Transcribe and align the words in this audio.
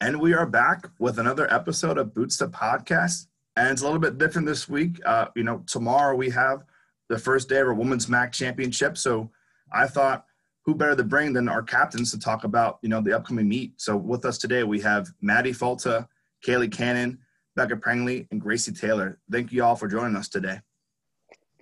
And 0.00 0.20
we 0.20 0.34
are 0.34 0.44
back 0.44 0.90
with 0.98 1.18
another 1.18 1.52
episode 1.52 1.96
of 1.96 2.12
Boots 2.12 2.36
to 2.38 2.48
Podcast. 2.48 3.28
And 3.56 3.70
it's 3.70 3.80
a 3.80 3.84
little 3.84 3.98
bit 3.98 4.18
different 4.18 4.46
this 4.46 4.68
week. 4.68 5.00
Uh, 5.06 5.28
you 5.34 5.42
know, 5.42 5.62
tomorrow 5.66 6.14
we 6.14 6.28
have 6.30 6.64
the 7.08 7.18
first 7.18 7.48
day 7.48 7.60
of 7.60 7.68
our 7.68 7.74
Women's 7.74 8.08
MAC 8.08 8.32
Championship. 8.32 8.98
So 8.98 9.30
I 9.72 9.86
thought, 9.86 10.26
who 10.64 10.74
better 10.74 10.96
to 10.96 11.04
bring 11.04 11.32
than 11.32 11.48
our 11.48 11.62
captains 11.62 12.10
to 12.10 12.18
talk 12.18 12.44
about, 12.44 12.78
you 12.82 12.90
know, 12.90 13.00
the 13.00 13.16
upcoming 13.16 13.48
meet. 13.48 13.80
So 13.80 13.96
with 13.96 14.26
us 14.26 14.36
today, 14.36 14.64
we 14.64 14.80
have 14.80 15.08
Maddie 15.22 15.52
Falta, 15.52 16.06
Kaylee 16.44 16.72
Cannon, 16.72 17.18
Becca 17.54 17.76
Prangley, 17.76 18.26
and 18.30 18.40
Gracie 18.40 18.72
Taylor. 18.72 19.18
Thank 19.30 19.52
you 19.52 19.64
all 19.64 19.76
for 19.76 19.88
joining 19.88 20.16
us 20.16 20.28
today. 20.28 20.60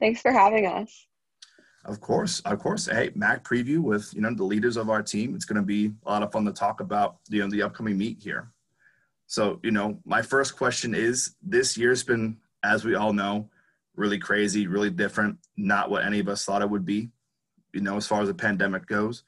Thanks 0.00 0.22
for 0.22 0.32
having 0.32 0.66
us. 0.66 1.06
Of 1.84 2.00
course, 2.00 2.40
of 2.40 2.58
course. 2.60 2.86
Hey, 2.86 3.10
Mac 3.14 3.44
preview 3.44 3.78
with 3.78 4.12
you 4.14 4.22
know 4.22 4.34
the 4.34 4.44
leaders 4.44 4.76
of 4.76 4.88
our 4.88 5.02
team. 5.02 5.34
It's 5.34 5.44
going 5.44 5.60
to 5.60 5.66
be 5.66 5.92
a 6.06 6.10
lot 6.10 6.22
of 6.22 6.32
fun 6.32 6.44
to 6.46 6.52
talk 6.52 6.80
about 6.80 7.16
you 7.28 7.42
know 7.42 7.50
the 7.50 7.62
upcoming 7.62 7.98
meet 7.98 8.22
here. 8.22 8.50
So 9.26 9.60
you 9.62 9.70
know, 9.70 9.98
my 10.06 10.22
first 10.22 10.56
question 10.56 10.94
is: 10.94 11.34
This 11.42 11.76
year's 11.76 12.02
been, 12.02 12.38
as 12.62 12.84
we 12.84 12.94
all 12.94 13.12
know, 13.12 13.50
really 13.96 14.18
crazy, 14.18 14.66
really 14.66 14.90
different. 14.90 15.38
Not 15.56 15.90
what 15.90 16.04
any 16.04 16.20
of 16.20 16.28
us 16.28 16.44
thought 16.44 16.62
it 16.62 16.70
would 16.70 16.86
be. 16.86 17.10
You 17.74 17.82
know, 17.82 17.96
as 17.96 18.06
far 18.06 18.22
as 18.22 18.28
the 18.28 18.34
pandemic 18.34 18.86
goes. 18.86 19.24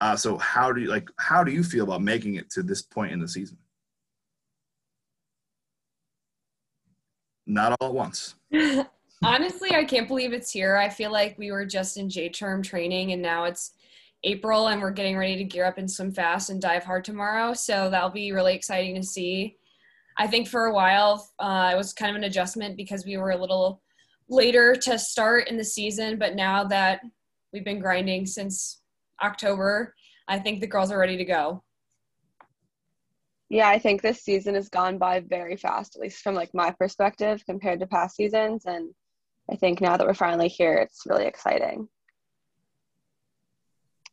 Uh, 0.00 0.16
so 0.16 0.36
how 0.38 0.72
do 0.72 0.80
you 0.80 0.88
like? 0.88 1.08
How 1.20 1.44
do 1.44 1.52
you 1.52 1.62
feel 1.62 1.84
about 1.84 2.02
making 2.02 2.34
it 2.34 2.50
to 2.50 2.64
this 2.64 2.82
point 2.82 3.12
in 3.12 3.20
the 3.20 3.28
season? 3.28 3.58
Not 7.46 7.76
all 7.80 7.88
at 7.88 7.94
once. 7.94 8.34
Honestly, 9.24 9.70
I 9.72 9.84
can't 9.84 10.08
believe 10.08 10.32
it's 10.32 10.50
here. 10.50 10.76
I 10.76 10.88
feel 10.88 11.12
like 11.12 11.38
we 11.38 11.52
were 11.52 11.64
just 11.64 11.96
in 11.96 12.10
J 12.10 12.28
term 12.28 12.60
training 12.60 13.12
and 13.12 13.22
now 13.22 13.44
it's 13.44 13.72
April 14.24 14.68
and 14.68 14.80
we're 14.80 14.90
getting 14.90 15.16
ready 15.16 15.36
to 15.36 15.44
gear 15.44 15.64
up 15.64 15.78
and 15.78 15.88
swim 15.88 16.12
fast 16.12 16.50
and 16.50 16.60
dive 16.60 16.82
hard 16.82 17.04
tomorrow. 17.04 17.54
So 17.54 17.88
that'll 17.88 18.10
be 18.10 18.32
really 18.32 18.54
exciting 18.54 18.96
to 18.96 19.02
see. 19.02 19.56
I 20.18 20.26
think 20.26 20.48
for 20.48 20.66
a 20.66 20.74
while 20.74 21.28
uh, 21.38 21.70
it 21.72 21.76
was 21.76 21.92
kind 21.92 22.10
of 22.10 22.16
an 22.16 22.24
adjustment 22.24 22.76
because 22.76 23.06
we 23.06 23.16
were 23.16 23.30
a 23.30 23.36
little 23.36 23.80
later 24.28 24.74
to 24.74 24.98
start 24.98 25.48
in 25.48 25.56
the 25.56 25.64
season, 25.64 26.18
but 26.18 26.34
now 26.34 26.64
that 26.64 27.00
we've 27.52 27.64
been 27.64 27.80
grinding 27.80 28.26
since 28.26 28.80
October, 29.22 29.94
I 30.26 30.40
think 30.40 30.60
the 30.60 30.66
girls 30.66 30.90
are 30.90 30.98
ready 30.98 31.16
to 31.16 31.24
go. 31.24 31.62
Yeah, 33.48 33.68
I 33.68 33.78
think 33.78 34.02
this 34.02 34.22
season 34.22 34.54
has 34.54 34.68
gone 34.68 34.98
by 34.98 35.20
very 35.20 35.56
fast, 35.56 35.94
at 35.94 36.02
least 36.02 36.22
from 36.22 36.34
like 36.34 36.52
my 36.54 36.70
perspective 36.72 37.44
compared 37.46 37.80
to 37.80 37.86
past 37.86 38.16
seasons. 38.16 38.64
And 38.64 38.92
I 39.52 39.56
think 39.56 39.82
now 39.82 39.98
that 39.98 40.06
we're 40.06 40.14
finally 40.14 40.48
here, 40.48 40.72
it's 40.74 41.02
really 41.04 41.26
exciting. 41.26 41.86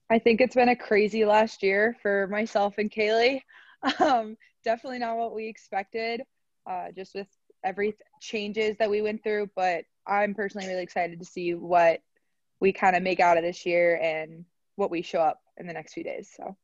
I 0.10 0.20
think 0.20 0.42
it's 0.42 0.56
been 0.56 0.68
a 0.68 0.76
crazy 0.76 1.24
last 1.24 1.64
year 1.64 1.96
for 2.02 2.28
myself 2.28 2.76
and 2.78 2.92
Kaylee. 2.92 3.42
Um, 4.02 4.36
definitely 4.66 5.00
not 5.00 5.16
what 5.16 5.34
we 5.34 5.48
expected, 5.48 6.22
uh, 6.70 6.88
just 6.94 7.16
with 7.16 7.28
every 7.64 7.96
changes 8.20 8.76
that 8.76 8.90
we 8.90 9.02
went 9.02 9.24
through. 9.24 9.50
But 9.56 9.86
I'm 10.06 10.34
personally 10.34 10.68
really 10.68 10.84
excited 10.84 11.18
to 11.18 11.26
see 11.26 11.54
what 11.54 12.02
we 12.60 12.74
kind 12.74 12.98
of 12.98 13.02
make 13.02 13.22
out 13.22 13.38
of 13.38 13.44
this 13.44 13.66
year 13.66 13.98
and 14.04 14.44
what 14.76 14.92
we 14.92 15.02
show 15.02 15.22
up 15.22 15.40
in 15.56 15.66
the 15.66 15.72
next 15.72 15.94
few 15.94 16.04
days. 16.04 16.30
So. 16.36 16.58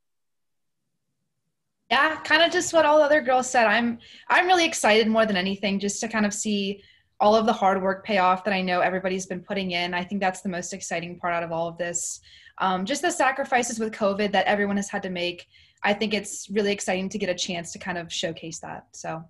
Yeah, 1.89 2.17
kind 2.17 2.43
of 2.43 2.51
just 2.51 2.73
what 2.73 2.85
all 2.85 2.97
the 2.97 3.05
other 3.05 3.21
girls 3.21 3.49
said. 3.49 3.65
I'm 3.65 3.99
I'm 4.27 4.47
really 4.47 4.65
excited 4.65 5.07
more 5.07 5.25
than 5.25 5.37
anything 5.37 5.79
just 5.79 6.01
to 6.01 6.09
kind 6.09 6.25
of 6.25 6.33
see 6.33 6.83
all 7.19 7.35
of 7.35 7.45
the 7.45 7.53
hard 7.53 7.81
work 7.81 8.05
pay 8.05 8.17
off 8.17 8.43
that 8.43 8.53
I 8.53 8.61
know 8.61 8.81
everybody's 8.81 9.25
been 9.25 9.41
putting 9.41 9.71
in. 9.71 9.93
I 9.93 10.03
think 10.03 10.21
that's 10.21 10.41
the 10.41 10.49
most 10.49 10.73
exciting 10.73 11.17
part 11.19 11.33
out 11.33 11.43
of 11.43 11.51
all 11.51 11.67
of 11.67 11.77
this. 11.77 12.19
Um, 12.57 12.85
just 12.85 13.01
the 13.01 13.11
sacrifices 13.11 13.79
with 13.79 13.93
COVID 13.93 14.31
that 14.31 14.45
everyone 14.47 14.77
has 14.77 14.89
had 14.89 15.03
to 15.03 15.09
make. 15.09 15.47
I 15.83 15.93
think 15.93 16.13
it's 16.13 16.49
really 16.49 16.71
exciting 16.71 17.09
to 17.09 17.17
get 17.17 17.29
a 17.29 17.35
chance 17.35 17.71
to 17.73 17.79
kind 17.79 17.97
of 17.97 18.11
showcase 18.11 18.59
that. 18.59 18.87
So, 18.91 19.23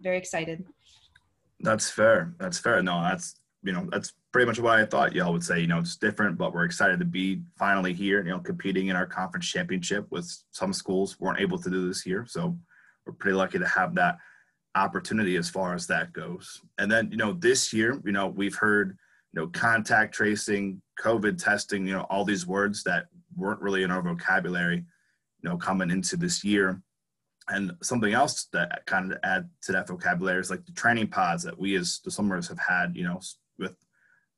very 0.00 0.18
excited. 0.18 0.64
That's 1.60 1.90
fair. 1.90 2.34
That's 2.38 2.58
fair. 2.58 2.82
No, 2.82 3.00
that's 3.00 3.36
you 3.62 3.72
know 3.72 3.88
that's 3.90 4.12
pretty 4.32 4.46
much 4.46 4.60
what 4.60 4.78
I 4.78 4.84
thought 4.84 5.14
y'all 5.14 5.32
would 5.32 5.44
say. 5.44 5.60
You 5.60 5.66
know, 5.66 5.78
it's 5.78 5.96
different, 5.96 6.36
but 6.36 6.52
we're 6.52 6.64
excited 6.64 6.98
to 6.98 7.04
be 7.04 7.42
finally 7.56 7.94
here. 7.94 8.22
You 8.22 8.30
know, 8.30 8.40
competing 8.40 8.88
in 8.88 8.96
our 8.96 9.06
conference 9.06 9.46
championship 9.46 10.06
with 10.10 10.30
some 10.50 10.72
schools 10.72 11.18
weren't 11.18 11.40
able 11.40 11.58
to 11.58 11.70
do 11.70 11.88
this 11.88 12.04
year, 12.04 12.26
so 12.28 12.56
we're 13.06 13.14
pretty 13.14 13.36
lucky 13.36 13.58
to 13.58 13.66
have 13.66 13.94
that 13.94 14.18
opportunity 14.74 15.36
as 15.36 15.48
far 15.48 15.74
as 15.74 15.86
that 15.86 16.12
goes. 16.12 16.60
And 16.78 16.90
then, 16.90 17.10
you 17.10 17.16
know, 17.16 17.32
this 17.32 17.72
year, 17.72 18.00
you 18.04 18.12
know, 18.12 18.26
we've 18.26 18.54
heard, 18.54 18.96
you 19.32 19.40
know, 19.40 19.48
contact 19.48 20.14
tracing, 20.14 20.80
COVID 21.00 21.42
testing, 21.42 21.86
you 21.86 21.92
know, 21.92 22.06
all 22.10 22.24
these 22.24 22.46
words 22.46 22.82
that 22.84 23.06
weren't 23.36 23.60
really 23.60 23.82
in 23.82 23.90
our 23.90 24.02
vocabulary, 24.02 24.76
you 24.76 25.48
know, 25.48 25.56
coming 25.56 25.90
into 25.90 26.16
this 26.16 26.44
year. 26.44 26.80
And 27.48 27.72
something 27.82 28.14
else 28.14 28.48
that 28.52 28.86
kind 28.86 29.12
of 29.12 29.18
add 29.22 29.50
to 29.62 29.72
that 29.72 29.86
vocabulary 29.86 30.40
is 30.40 30.50
like 30.50 30.64
the 30.64 30.72
training 30.72 31.08
pods 31.08 31.42
that 31.42 31.58
we 31.58 31.76
as 31.76 32.00
the 32.04 32.10
swimmers 32.10 32.48
have 32.48 32.58
had, 32.58 32.96
you 32.96 33.04
know, 33.04 33.20
with 33.58 33.76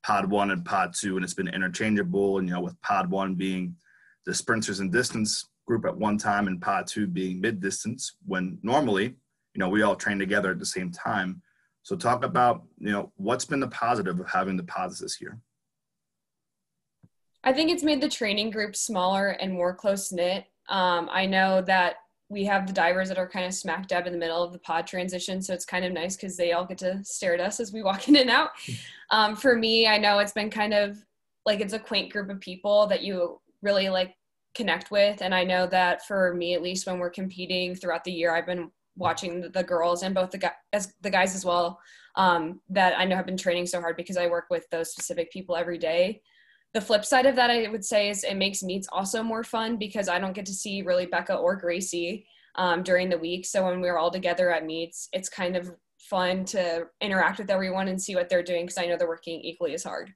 pod 0.03 0.29
one 0.29 0.51
and 0.51 0.65
pod 0.65 0.93
two, 0.93 1.17
and 1.17 1.25
it's 1.25 1.35
been 1.35 1.49
interchangeable. 1.49 2.39
And, 2.39 2.49
you 2.49 2.55
know, 2.55 2.61
with 2.61 2.81
pod 2.83 3.11
one 3.11 3.35
being 3.35 3.77
the 4.25 4.35
sprinters 4.35 4.81
and 4.81 4.93
distance 4.93 5.49
group 5.67 5.85
at 5.85 5.97
one 5.97 6.19
time 6.19 6.49
and 6.49 6.61
pod 6.61 6.89
two 6.89 7.07
being 7.07 7.41
mid 7.41 7.61
distance, 7.61 8.17
when 8.27 8.59
normally 8.63 9.15
you 9.57 9.61
know 9.61 9.69
we 9.71 9.83
all 9.83 9.97
train 9.97 10.19
together 10.19 10.51
at 10.51 10.59
the 10.59 10.67
same 10.67 10.93
time. 10.93 11.43
So 11.83 11.97
talk 11.97 12.25
about 12.25 12.63
you 12.79 12.93
know 12.93 13.13
what's 13.17 13.45
been 13.45 13.61
the 13.61 13.69
positive 13.69 14.21
of 14.21 14.29
having 14.29 14.57
the 14.57 14.65
pods 14.65 14.99
this 14.99 15.21
year? 15.21 15.39
I 17.43 17.53
think 17.53 17.71
it's 17.71 17.85
made 17.85 18.01
the 18.01 18.09
training 18.09 18.51
group 18.51 18.75
smaller 18.75 19.29
and 19.29 19.53
more 19.53 19.75
close 19.75 20.13
knit 20.13 20.47
um, 20.69 21.09
i 21.13 21.27
know 21.27 21.63
that 21.63 21.97
we 22.29 22.45
have 22.45 22.67
the 22.67 22.73
divers 22.73 23.09
that 23.09 23.19
are 23.19 23.29
kind 23.29 23.47
of 23.47 23.55
smack 23.55 23.87
dab 23.87 24.07
in 24.07 24.13
the 24.13 24.19
middle 24.19 24.43
of 24.43 24.53
the 24.53 24.59
pod 24.59 24.87
transition 24.87 25.41
so 25.41 25.55
it's 25.55 25.65
kind 25.65 25.85
of 25.85 25.93
nice 25.93 26.17
because 26.17 26.37
they 26.37 26.53
all 26.53 26.65
get 26.65 26.79
to 26.79 27.03
stare 27.05 27.35
at 27.35 27.41
us 27.41 27.61
as 27.61 27.73
we 27.73 27.83
walk 27.83 28.09
in 28.09 28.17
and 28.17 28.31
out. 28.31 28.51
Um, 29.11 29.37
for 29.37 29.57
me 29.57 29.87
i 29.87 29.99
know 29.99 30.19
it's 30.19 30.33
been 30.33 30.51
kind 30.51 30.75
of 30.75 30.99
like 31.45 31.61
it's 31.61 31.73
a 31.73 31.79
quaint 31.79 32.13
group 32.13 32.29
of 32.31 32.41
people 32.41 32.87
that 32.89 33.03
you 33.03 33.41
really 33.63 33.89
like 33.89 34.15
connect 34.55 34.91
with. 34.91 35.21
And 35.21 35.35
i 35.35 35.45
know 35.45 35.67
that 35.67 36.07
for 36.07 36.35
me 36.35 36.55
at 36.55 36.63
least 36.63 36.87
when 36.87 36.99
we're 36.99 37.11
competing 37.11 37.75
throughout 37.75 38.05
the 38.05 38.13
year 38.13 38.35
i've 38.35 38.47
been 38.47 38.71
watching 38.97 39.51
the 39.53 39.63
girls 39.63 40.03
and 40.03 40.15
both 40.15 40.31
the 40.31 40.39
guys 40.39 40.53
as 40.73 40.95
the 41.03 41.11
guys 41.11 41.35
as 41.35 41.45
well 41.45 41.79
um, 42.17 42.61
that 42.71 42.99
I 42.99 43.05
know 43.05 43.17
have 43.17 43.27
been 43.27 43.37
training 43.37 43.67
so 43.67 43.81
hard 43.81 43.97
because 43.97 44.17
I 44.17 44.27
work 44.27 44.47
with 44.51 44.69
those 44.71 44.91
specific 44.91 45.31
people 45.31 45.57
every 45.57 45.79
day. 45.79 46.23
The 46.73 46.81
flip 46.81 47.05
side 47.05 47.27
of 47.27 47.37
that, 47.37 47.51
I 47.51 47.69
would 47.69 47.85
say, 47.85 48.11
is 48.11 48.25
it 48.25 48.37
makes 48.37 48.63
meets 48.63 48.89
also 48.91 49.23
more 49.23 49.45
fun 49.45 49.77
because 49.77 50.09
I 50.09 50.19
don't 50.19 50.35
get 50.35 50.47
to 50.47 50.53
see 50.53 50.83
really 50.83 51.07
Becca 51.07 51.35
or 51.35 51.57
Gracie 51.57 52.27
um, 52.57 52.83
during 52.83 53.09
the 53.09 53.19
week. 53.19 53.47
So 53.47 53.65
when 53.65 53.81
we're 53.81 53.99
all 53.99 54.11
together 54.11 54.51
at 54.51 54.67
meets, 54.67 55.09
it's 55.13 55.29
kind 55.29 55.57
of 55.57 55.71
fun 55.99 56.45
to 56.47 56.87
interact 57.01 57.39
with 57.39 57.51
everyone 57.51 57.89
and 57.89 58.01
see 58.01 58.15
what 58.15 58.29
they're 58.29 58.43
doing 58.43 58.65
because 58.67 58.79
I 58.79 58.87
know 58.87 58.97
they're 58.97 59.09
working 59.09 59.41
equally 59.43 59.75
as 59.75 59.85
hard. 59.85 60.13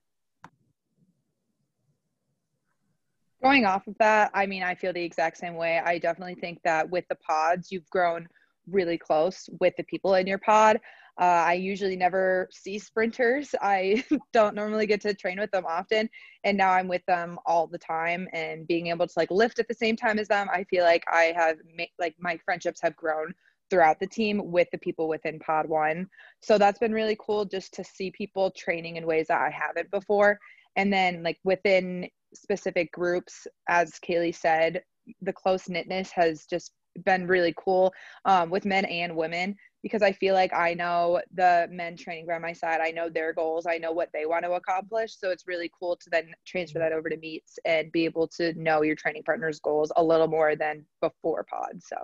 Going 3.42 3.64
off 3.64 3.86
of 3.86 3.96
that, 3.98 4.30
I 4.34 4.44
mean, 4.44 4.62
I 4.62 4.74
feel 4.74 4.92
the 4.92 5.02
exact 5.02 5.38
same 5.38 5.54
way. 5.54 5.80
I 5.82 5.98
definitely 5.98 6.34
think 6.34 6.60
that 6.64 6.90
with 6.90 7.06
the 7.08 7.16
pods, 7.16 7.70
you've 7.70 7.88
grown– 7.90 8.26
really 8.68 8.98
close 8.98 9.48
with 9.60 9.74
the 9.76 9.84
people 9.84 10.14
in 10.14 10.26
your 10.26 10.38
pod. 10.38 10.80
Uh, 11.20 11.44
I 11.46 11.54
usually 11.54 11.96
never 11.96 12.48
see 12.50 12.78
sprinters. 12.78 13.54
I 13.60 14.04
don't 14.32 14.54
normally 14.54 14.86
get 14.86 15.00
to 15.02 15.14
train 15.14 15.38
with 15.38 15.50
them 15.50 15.64
often, 15.66 16.08
and 16.44 16.56
now 16.56 16.70
I'm 16.70 16.88
with 16.88 17.04
them 17.06 17.38
all 17.46 17.66
the 17.66 17.78
time. 17.78 18.28
And 18.32 18.66
being 18.66 18.88
able 18.88 19.06
to 19.06 19.12
like 19.16 19.30
lift 19.30 19.58
at 19.58 19.68
the 19.68 19.74
same 19.74 19.96
time 19.96 20.18
as 20.18 20.28
them, 20.28 20.48
I 20.52 20.64
feel 20.64 20.84
like 20.84 21.04
I 21.10 21.32
have 21.36 21.56
made 21.76 21.90
like 21.98 22.14
my 22.18 22.38
friendships 22.44 22.80
have 22.82 22.96
grown 22.96 23.34
throughout 23.70 24.00
the 24.00 24.06
team 24.06 24.50
with 24.50 24.68
the 24.72 24.78
people 24.78 25.08
within 25.08 25.38
Pod 25.38 25.68
One. 25.68 26.08
So 26.42 26.58
that's 26.58 26.78
been 26.78 26.92
really 26.92 27.16
cool 27.20 27.44
just 27.44 27.72
to 27.74 27.84
see 27.84 28.10
people 28.10 28.50
training 28.50 28.96
in 28.96 29.06
ways 29.06 29.28
that 29.28 29.40
I 29.40 29.50
haven't 29.50 29.90
before. 29.90 30.38
And 30.76 30.92
then 30.92 31.22
like 31.22 31.38
within 31.44 32.08
specific 32.34 32.92
groups, 32.92 33.46
as 33.68 33.92
Kaylee 34.06 34.34
said, 34.34 34.82
the 35.22 35.32
close 35.32 35.68
knitness 35.68 36.10
has 36.12 36.46
just 36.46 36.72
been 37.04 37.26
really 37.26 37.54
cool 37.56 37.92
um, 38.24 38.50
with 38.50 38.64
men 38.64 38.84
and 38.84 39.16
women 39.16 39.56
because 39.82 40.02
I 40.02 40.12
feel 40.12 40.34
like 40.34 40.52
I 40.52 40.74
know 40.74 41.20
the 41.34 41.66
men 41.70 41.96
training 41.96 42.26
by 42.26 42.38
my 42.38 42.52
side. 42.52 42.80
I 42.80 42.90
know 42.90 43.08
their 43.08 43.32
goals. 43.32 43.66
I 43.66 43.78
know 43.78 43.92
what 43.92 44.10
they 44.12 44.26
want 44.26 44.44
to 44.44 44.52
accomplish. 44.52 45.16
So 45.18 45.30
it's 45.30 45.46
really 45.46 45.70
cool 45.78 45.96
to 45.96 46.10
then 46.10 46.32
transfer 46.46 46.78
that 46.78 46.92
over 46.92 47.08
to 47.08 47.16
meets 47.16 47.58
and 47.64 47.90
be 47.90 48.04
able 48.04 48.28
to 48.36 48.52
know 48.60 48.82
your 48.82 48.96
training 48.96 49.22
partner's 49.22 49.60
goals 49.60 49.90
a 49.96 50.04
little 50.04 50.28
more 50.28 50.54
than 50.54 50.84
before 51.00 51.46
pod. 51.48 51.82
So, 51.82 51.96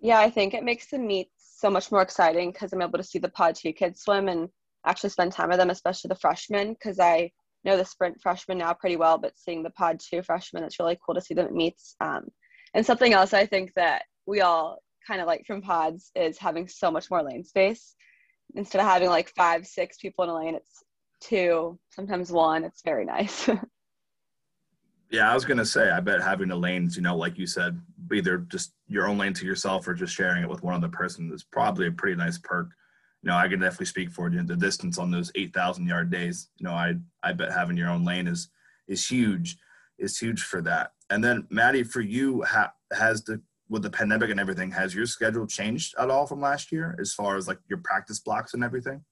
yeah, 0.00 0.20
I 0.20 0.30
think 0.30 0.54
it 0.54 0.64
makes 0.64 0.88
the 0.88 0.98
meets 0.98 1.54
so 1.56 1.68
much 1.68 1.92
more 1.92 2.02
exciting 2.02 2.52
because 2.52 2.72
I'm 2.72 2.82
able 2.82 2.98
to 2.98 3.04
see 3.04 3.18
the 3.18 3.28
pod 3.28 3.56
two 3.56 3.72
kids 3.72 4.00
swim 4.00 4.28
and 4.28 4.48
actually 4.86 5.10
spend 5.10 5.32
time 5.32 5.50
with 5.50 5.58
them, 5.58 5.70
especially 5.70 6.08
the 6.08 6.14
freshmen, 6.14 6.72
because 6.72 6.98
I 6.98 7.32
know 7.64 7.76
the 7.76 7.84
sprint 7.84 8.20
freshmen 8.20 8.58
now 8.58 8.72
pretty 8.72 8.96
well, 8.96 9.18
but 9.18 9.36
seeing 9.36 9.62
the 9.62 9.70
pod 9.70 10.00
two 10.00 10.22
freshmen, 10.22 10.64
it's 10.64 10.78
really 10.78 10.98
cool 11.04 11.14
to 11.14 11.20
see 11.20 11.34
them 11.34 11.46
at 11.46 11.52
meets. 11.52 11.96
Um, 12.00 12.28
and 12.74 12.84
something 12.84 13.12
else 13.12 13.32
I 13.32 13.46
think 13.46 13.74
that 13.74 14.02
we 14.26 14.40
all 14.40 14.78
kind 15.06 15.20
of 15.20 15.26
like 15.26 15.46
from 15.46 15.62
pods 15.62 16.10
is 16.14 16.38
having 16.38 16.68
so 16.68 16.90
much 16.90 17.10
more 17.10 17.22
lane 17.22 17.44
space. 17.44 17.94
Instead 18.54 18.80
of 18.80 18.86
having 18.86 19.08
like 19.08 19.30
five, 19.36 19.66
six 19.66 19.98
people 19.98 20.24
in 20.24 20.30
a 20.30 20.36
lane, 20.36 20.54
it's 20.54 20.82
two, 21.20 21.78
sometimes 21.90 22.30
one. 22.30 22.64
It's 22.64 22.82
very 22.82 23.04
nice. 23.04 23.48
Yeah, 25.10 25.30
I 25.30 25.34
was 25.34 25.46
gonna 25.46 25.64
say, 25.64 25.90
I 25.90 26.00
bet 26.00 26.20
having 26.20 26.48
the 26.48 26.56
lanes, 26.56 26.94
you 26.94 27.02
know, 27.02 27.16
like 27.16 27.38
you 27.38 27.46
said, 27.46 27.80
either 28.12 28.38
just 28.38 28.74
your 28.88 29.08
own 29.08 29.16
lane 29.16 29.32
to 29.34 29.46
yourself 29.46 29.88
or 29.88 29.94
just 29.94 30.14
sharing 30.14 30.42
it 30.42 30.48
with 30.48 30.62
one 30.62 30.74
other 30.74 30.88
person 30.88 31.32
is 31.32 31.42
probably 31.42 31.86
a 31.86 31.92
pretty 31.92 32.16
nice 32.16 32.36
perk. 32.36 32.68
You 33.22 33.30
know, 33.30 33.36
I 33.36 33.48
can 33.48 33.58
definitely 33.58 33.86
speak 33.86 34.10
for 34.10 34.28
you. 34.28 34.42
The 34.42 34.54
distance 34.54 34.98
on 34.98 35.10
those 35.10 35.32
eight 35.34 35.54
thousand 35.54 35.86
yard 35.86 36.10
days, 36.10 36.48
you 36.58 36.64
know, 36.64 36.74
I 36.74 36.94
I 37.22 37.32
bet 37.32 37.52
having 37.52 37.76
your 37.76 37.88
own 37.88 38.04
lane 38.04 38.28
is 38.28 38.50
is 38.86 39.06
huge, 39.06 39.56
is 39.98 40.18
huge 40.18 40.42
for 40.42 40.62
that. 40.62 40.92
And 41.10 41.22
then 41.22 41.46
Maddie, 41.50 41.82
for 41.82 42.00
you, 42.00 42.42
ha, 42.42 42.72
has 42.92 43.22
the 43.24 43.40
with 43.68 43.82
the 43.82 43.90
pandemic 43.90 44.30
and 44.30 44.40
everything, 44.40 44.70
has 44.70 44.94
your 44.94 45.06
schedule 45.06 45.46
changed 45.46 45.94
at 45.98 46.10
all 46.10 46.26
from 46.26 46.40
last 46.40 46.72
year 46.72 46.96
as 47.00 47.12
far 47.12 47.36
as 47.36 47.46
like 47.46 47.58
your 47.68 47.78
practice 47.78 48.18
blocks 48.18 48.54
and 48.54 48.64
everything? 48.64 49.04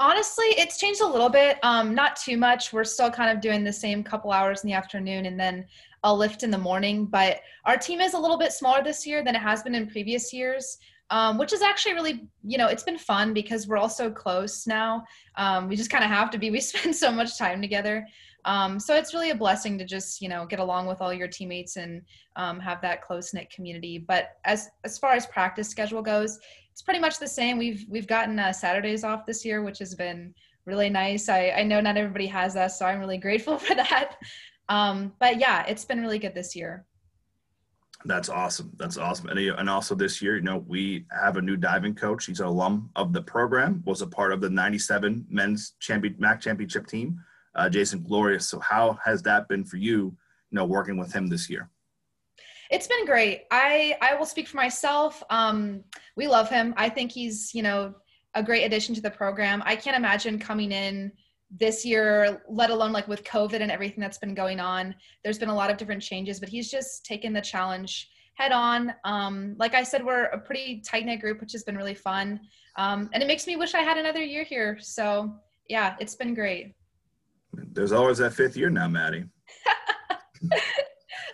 Honestly, 0.00 0.46
it's 0.46 0.78
changed 0.78 1.00
a 1.00 1.06
little 1.06 1.28
bit. 1.28 1.58
Um, 1.62 1.94
not 1.94 2.16
too 2.16 2.36
much. 2.36 2.72
We're 2.72 2.84
still 2.84 3.10
kind 3.10 3.30
of 3.30 3.40
doing 3.40 3.62
the 3.62 3.72
same 3.72 4.02
couple 4.02 4.32
hours 4.32 4.64
in 4.64 4.68
the 4.68 4.74
afternoon 4.74 5.26
and 5.26 5.38
then 5.38 5.64
a 6.02 6.12
lift 6.12 6.42
in 6.42 6.50
the 6.50 6.58
morning. 6.58 7.06
But 7.06 7.40
our 7.64 7.76
team 7.76 8.00
is 8.00 8.14
a 8.14 8.18
little 8.18 8.38
bit 8.38 8.52
smaller 8.52 8.82
this 8.82 9.06
year 9.06 9.22
than 9.22 9.36
it 9.36 9.42
has 9.42 9.62
been 9.62 9.74
in 9.74 9.86
previous 9.86 10.32
years. 10.32 10.78
Um, 11.10 11.36
which 11.36 11.52
is 11.52 11.60
actually 11.60 11.92
really, 11.92 12.26
you 12.42 12.56
know, 12.56 12.68
it's 12.68 12.84
been 12.84 12.96
fun 12.96 13.34
because 13.34 13.68
we're 13.68 13.76
all 13.76 13.90
so 13.90 14.10
close 14.10 14.66
now. 14.66 15.04
Um, 15.36 15.68
we 15.68 15.76
just 15.76 15.90
kind 15.90 16.02
of 16.02 16.08
have 16.08 16.30
to 16.30 16.38
be. 16.38 16.50
We 16.50 16.60
spend 16.60 16.96
so 16.96 17.12
much 17.12 17.36
time 17.36 17.60
together. 17.60 18.06
Um, 18.44 18.80
so 18.80 18.96
it's 18.96 19.14
really 19.14 19.30
a 19.30 19.34
blessing 19.34 19.78
to 19.78 19.84
just 19.84 20.20
you 20.20 20.28
know 20.28 20.46
get 20.46 20.58
along 20.58 20.86
with 20.86 21.00
all 21.00 21.12
your 21.12 21.28
teammates 21.28 21.76
and 21.76 22.02
um, 22.36 22.58
have 22.60 22.80
that 22.82 23.02
close 23.02 23.32
knit 23.32 23.50
community. 23.50 23.98
But 23.98 24.30
as 24.44 24.68
as 24.84 24.98
far 24.98 25.12
as 25.12 25.26
practice 25.26 25.68
schedule 25.68 26.02
goes, 26.02 26.38
it's 26.72 26.82
pretty 26.82 27.00
much 27.00 27.18
the 27.18 27.28
same. 27.28 27.58
We've 27.58 27.84
we've 27.88 28.06
gotten 28.06 28.38
uh, 28.38 28.52
Saturdays 28.52 29.04
off 29.04 29.26
this 29.26 29.44
year, 29.44 29.62
which 29.62 29.78
has 29.78 29.94
been 29.94 30.34
really 30.64 30.90
nice. 30.90 31.28
I, 31.28 31.50
I 31.50 31.62
know 31.62 31.80
not 31.80 31.96
everybody 31.96 32.26
has 32.26 32.54
that, 32.54 32.68
so 32.68 32.86
I'm 32.86 33.00
really 33.00 33.18
grateful 33.26 33.58
for 33.58 33.74
that. 33.74 34.16
Um, 34.68 35.12
but 35.18 35.38
yeah, 35.38 35.64
it's 35.66 35.84
been 35.84 36.00
really 36.00 36.18
good 36.18 36.34
this 36.34 36.56
year. 36.56 36.86
That's 38.04 38.28
awesome. 38.28 38.72
That's 38.78 38.96
awesome. 38.96 39.28
And, 39.28 39.38
and 39.38 39.70
also 39.70 39.94
this 39.94 40.20
year, 40.20 40.34
you 40.36 40.42
know, 40.42 40.64
we 40.66 41.06
have 41.12 41.36
a 41.36 41.42
new 41.42 41.56
diving 41.56 41.94
coach. 41.94 42.26
He's 42.26 42.40
an 42.40 42.46
alum 42.46 42.90
of 42.96 43.12
the 43.12 43.22
program, 43.22 43.82
was 43.86 44.02
a 44.02 44.06
part 44.08 44.32
of 44.32 44.40
the 44.40 44.50
97 44.50 45.26
men's 45.28 45.74
champion 45.78 46.16
MAC 46.18 46.40
championship 46.40 46.88
team 46.88 47.20
uh, 47.54 47.68
Jason 47.68 48.02
Glorious. 48.02 48.48
So 48.48 48.58
how 48.60 48.98
has 49.04 49.22
that 49.22 49.48
been 49.48 49.64
for 49.64 49.76
you, 49.76 50.16
you 50.50 50.56
know, 50.56 50.64
working 50.64 50.96
with 50.96 51.12
him 51.12 51.26
this 51.26 51.48
year? 51.50 51.70
It's 52.70 52.86
been 52.86 53.04
great. 53.04 53.42
I 53.50 53.96
I 54.00 54.14
will 54.14 54.26
speak 54.26 54.48
for 54.48 54.56
myself. 54.56 55.22
Um, 55.28 55.84
we 56.16 56.26
love 56.26 56.48
him. 56.48 56.72
I 56.76 56.88
think 56.88 57.12
he's 57.12 57.54
you 57.54 57.62
know 57.62 57.94
a 58.34 58.42
great 58.42 58.64
addition 58.64 58.94
to 58.94 59.02
the 59.02 59.10
program. 59.10 59.62
I 59.66 59.76
can't 59.76 59.96
imagine 59.96 60.38
coming 60.38 60.72
in 60.72 61.12
this 61.50 61.84
year, 61.84 62.42
let 62.48 62.70
alone 62.70 62.92
like 62.92 63.08
with 63.08 63.24
COVID 63.24 63.60
and 63.60 63.70
everything 63.70 64.00
that's 64.00 64.16
been 64.16 64.34
going 64.34 64.58
on. 64.58 64.94
There's 65.22 65.38
been 65.38 65.50
a 65.50 65.54
lot 65.54 65.70
of 65.70 65.76
different 65.76 66.02
changes, 66.02 66.40
but 66.40 66.48
he's 66.48 66.70
just 66.70 67.04
taken 67.04 67.34
the 67.34 67.42
challenge 67.42 68.08
head 68.34 68.52
on. 68.52 68.94
Um, 69.04 69.54
like 69.58 69.74
I 69.74 69.82
said, 69.82 70.02
we're 70.02 70.24
a 70.24 70.38
pretty 70.38 70.80
tight 70.80 71.04
knit 71.04 71.20
group, 71.20 71.42
which 71.42 71.52
has 71.52 71.62
been 71.62 71.76
really 71.76 71.94
fun. 71.94 72.40
Um, 72.76 73.10
and 73.12 73.22
it 73.22 73.26
makes 73.26 73.46
me 73.46 73.56
wish 73.56 73.74
I 73.74 73.82
had 73.82 73.98
another 73.98 74.22
year 74.22 74.44
here. 74.44 74.78
So 74.80 75.34
yeah, 75.68 75.96
it's 76.00 76.14
been 76.14 76.32
great. 76.32 76.74
There's 77.52 77.92
always 77.92 78.18
that 78.18 78.34
fifth 78.34 78.56
year 78.56 78.70
now, 78.70 78.88
Maddie. 78.88 79.24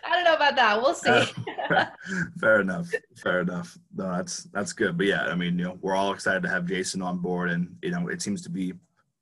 I 0.04 0.14
don't 0.14 0.24
know 0.24 0.34
about 0.34 0.56
that. 0.56 0.80
We'll 0.80 0.94
see. 0.94 1.32
fair 2.40 2.60
enough. 2.60 2.88
Fair 3.16 3.40
enough. 3.40 3.76
No, 3.94 4.10
that's 4.16 4.44
that's 4.44 4.72
good. 4.72 4.96
But 4.96 5.06
yeah, 5.06 5.26
I 5.26 5.34
mean, 5.34 5.58
you 5.58 5.64
know, 5.66 5.78
we're 5.80 5.94
all 5.94 6.12
excited 6.12 6.42
to 6.42 6.48
have 6.48 6.66
Jason 6.66 7.02
on 7.02 7.18
board, 7.18 7.50
and 7.50 7.76
you 7.82 7.90
know, 7.90 8.08
it 8.08 8.22
seems 8.22 8.42
to 8.42 8.50
be 8.50 8.72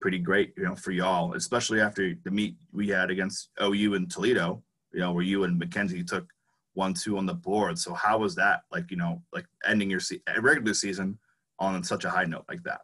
pretty 0.01 0.19
great, 0.19 0.55
you 0.57 0.65
know, 0.65 0.77
for 0.77 0.93
y'all, 0.93 1.35
especially 1.35 1.81
after 1.81 2.15
the 2.25 2.31
meet 2.31 2.57
we 2.73 2.89
had 2.89 3.11
against 3.11 3.51
OU 3.63 3.95
and 3.95 4.11
Toledo. 4.11 4.63
You 4.93 5.01
know, 5.01 5.13
where 5.13 5.25
you 5.25 5.45
and 5.45 5.59
Mackenzie 5.59 6.05
took 6.05 6.27
one 6.75 6.95
two 6.95 7.19
on 7.19 7.27
the 7.27 7.35
board. 7.35 7.79
So 7.79 7.93
how 7.95 8.19
was 8.19 8.35
that? 8.37 8.61
Like, 8.71 8.91
you 8.91 8.97
know, 8.97 9.23
like 9.33 9.47
ending 9.65 9.91
your 9.91 10.01
se- 10.01 10.23
regular 10.41 10.75
season 10.75 11.19
on 11.59 11.83
such 11.83 12.05
a 12.05 12.11
high 12.11 12.25
note 12.25 12.45
like 12.49 12.63
that. 12.63 12.83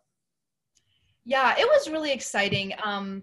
Yeah, 1.24 1.54
it 1.56 1.66
was 1.66 1.88
really 1.88 2.12
exciting. 2.12 2.74
Um, 2.82 3.22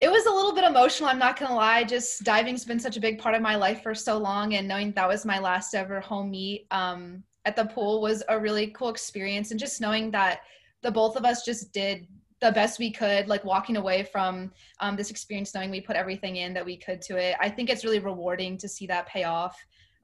it 0.00 0.10
was 0.10 0.24
a 0.26 0.30
little 0.30 0.54
bit 0.54 0.64
emotional 0.64 1.08
i'm 1.08 1.18
not 1.18 1.38
gonna 1.38 1.54
lie. 1.54 1.84
Just 1.84 2.24
diving's 2.24 2.64
been 2.64 2.80
such 2.80 2.96
a 2.96 3.00
big 3.00 3.18
part 3.18 3.34
of 3.34 3.42
my 3.42 3.56
life 3.56 3.82
for 3.82 3.94
so 3.94 4.18
long 4.18 4.54
and 4.54 4.66
knowing 4.66 4.92
that 4.92 5.08
was 5.08 5.24
my 5.24 5.38
last 5.38 5.74
ever 5.74 6.00
home 6.00 6.30
meet 6.30 6.66
um, 6.70 7.22
at 7.44 7.56
the 7.56 7.66
pool 7.66 8.00
was 8.00 8.22
a 8.28 8.38
really 8.38 8.68
cool 8.68 8.88
experience. 8.88 9.50
And 9.50 9.60
just 9.60 9.80
knowing 9.80 10.10
that 10.12 10.40
the 10.82 10.90
both 10.90 11.16
of 11.16 11.24
us 11.24 11.44
just 11.44 11.72
did 11.72 12.06
the 12.40 12.52
best 12.52 12.78
we 12.78 12.90
could 12.90 13.28
like 13.28 13.44
walking 13.44 13.76
away 13.76 14.02
from 14.02 14.50
um, 14.80 14.96
this 14.96 15.10
experience 15.10 15.54
knowing 15.54 15.70
we 15.70 15.80
put 15.80 15.94
everything 15.96 16.36
in 16.36 16.54
that 16.54 16.64
we 16.64 16.74
could 16.74 17.02
to 17.02 17.18
it 17.18 17.36
i 17.38 17.50
think 17.50 17.68
it's 17.68 17.84
really 17.84 17.98
rewarding 17.98 18.56
to 18.56 18.68
see 18.68 18.86
that 18.86 19.06
pay 19.06 19.24
off. 19.24 19.56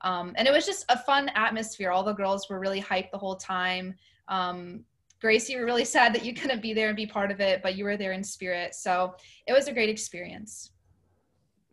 Um, 0.03 0.35
and 0.37 0.47
it 0.47 0.53
was 0.53 0.67
just 0.67 0.85
a 0.89 0.99
fun 0.99 1.31
atmosphere. 1.35 1.91
All 1.91 2.05
the 2.05 2.13
girls 2.13 2.49
were 2.49 2.61
really 2.61 2.83
hyped 2.83 3.11
the 3.11 3.19
whole 3.19 3.37
time. 3.37 3.95
Um, 4.29 4.85
Gracie, 5.21 5.57
we're 5.57 5.65
really 5.65 5.85
sad 5.85 6.15
that 6.15 6.25
you 6.25 6.35
couldn't 6.35 6.61
be 6.61 6.75
there 6.75 6.89
and 6.89 6.97
be 6.97 7.07
part 7.07 7.31
of 7.31 7.41
it, 7.41 7.63
but 7.63 7.77
you 7.77 7.85
were 7.85 7.97
there 7.97 8.13
in 8.13 8.23
spirit. 8.23 8.75
So 8.75 9.15
it 9.47 9.53
was 9.53 9.67
a 9.69 9.73
great 9.73 9.89
experience. 9.89 10.73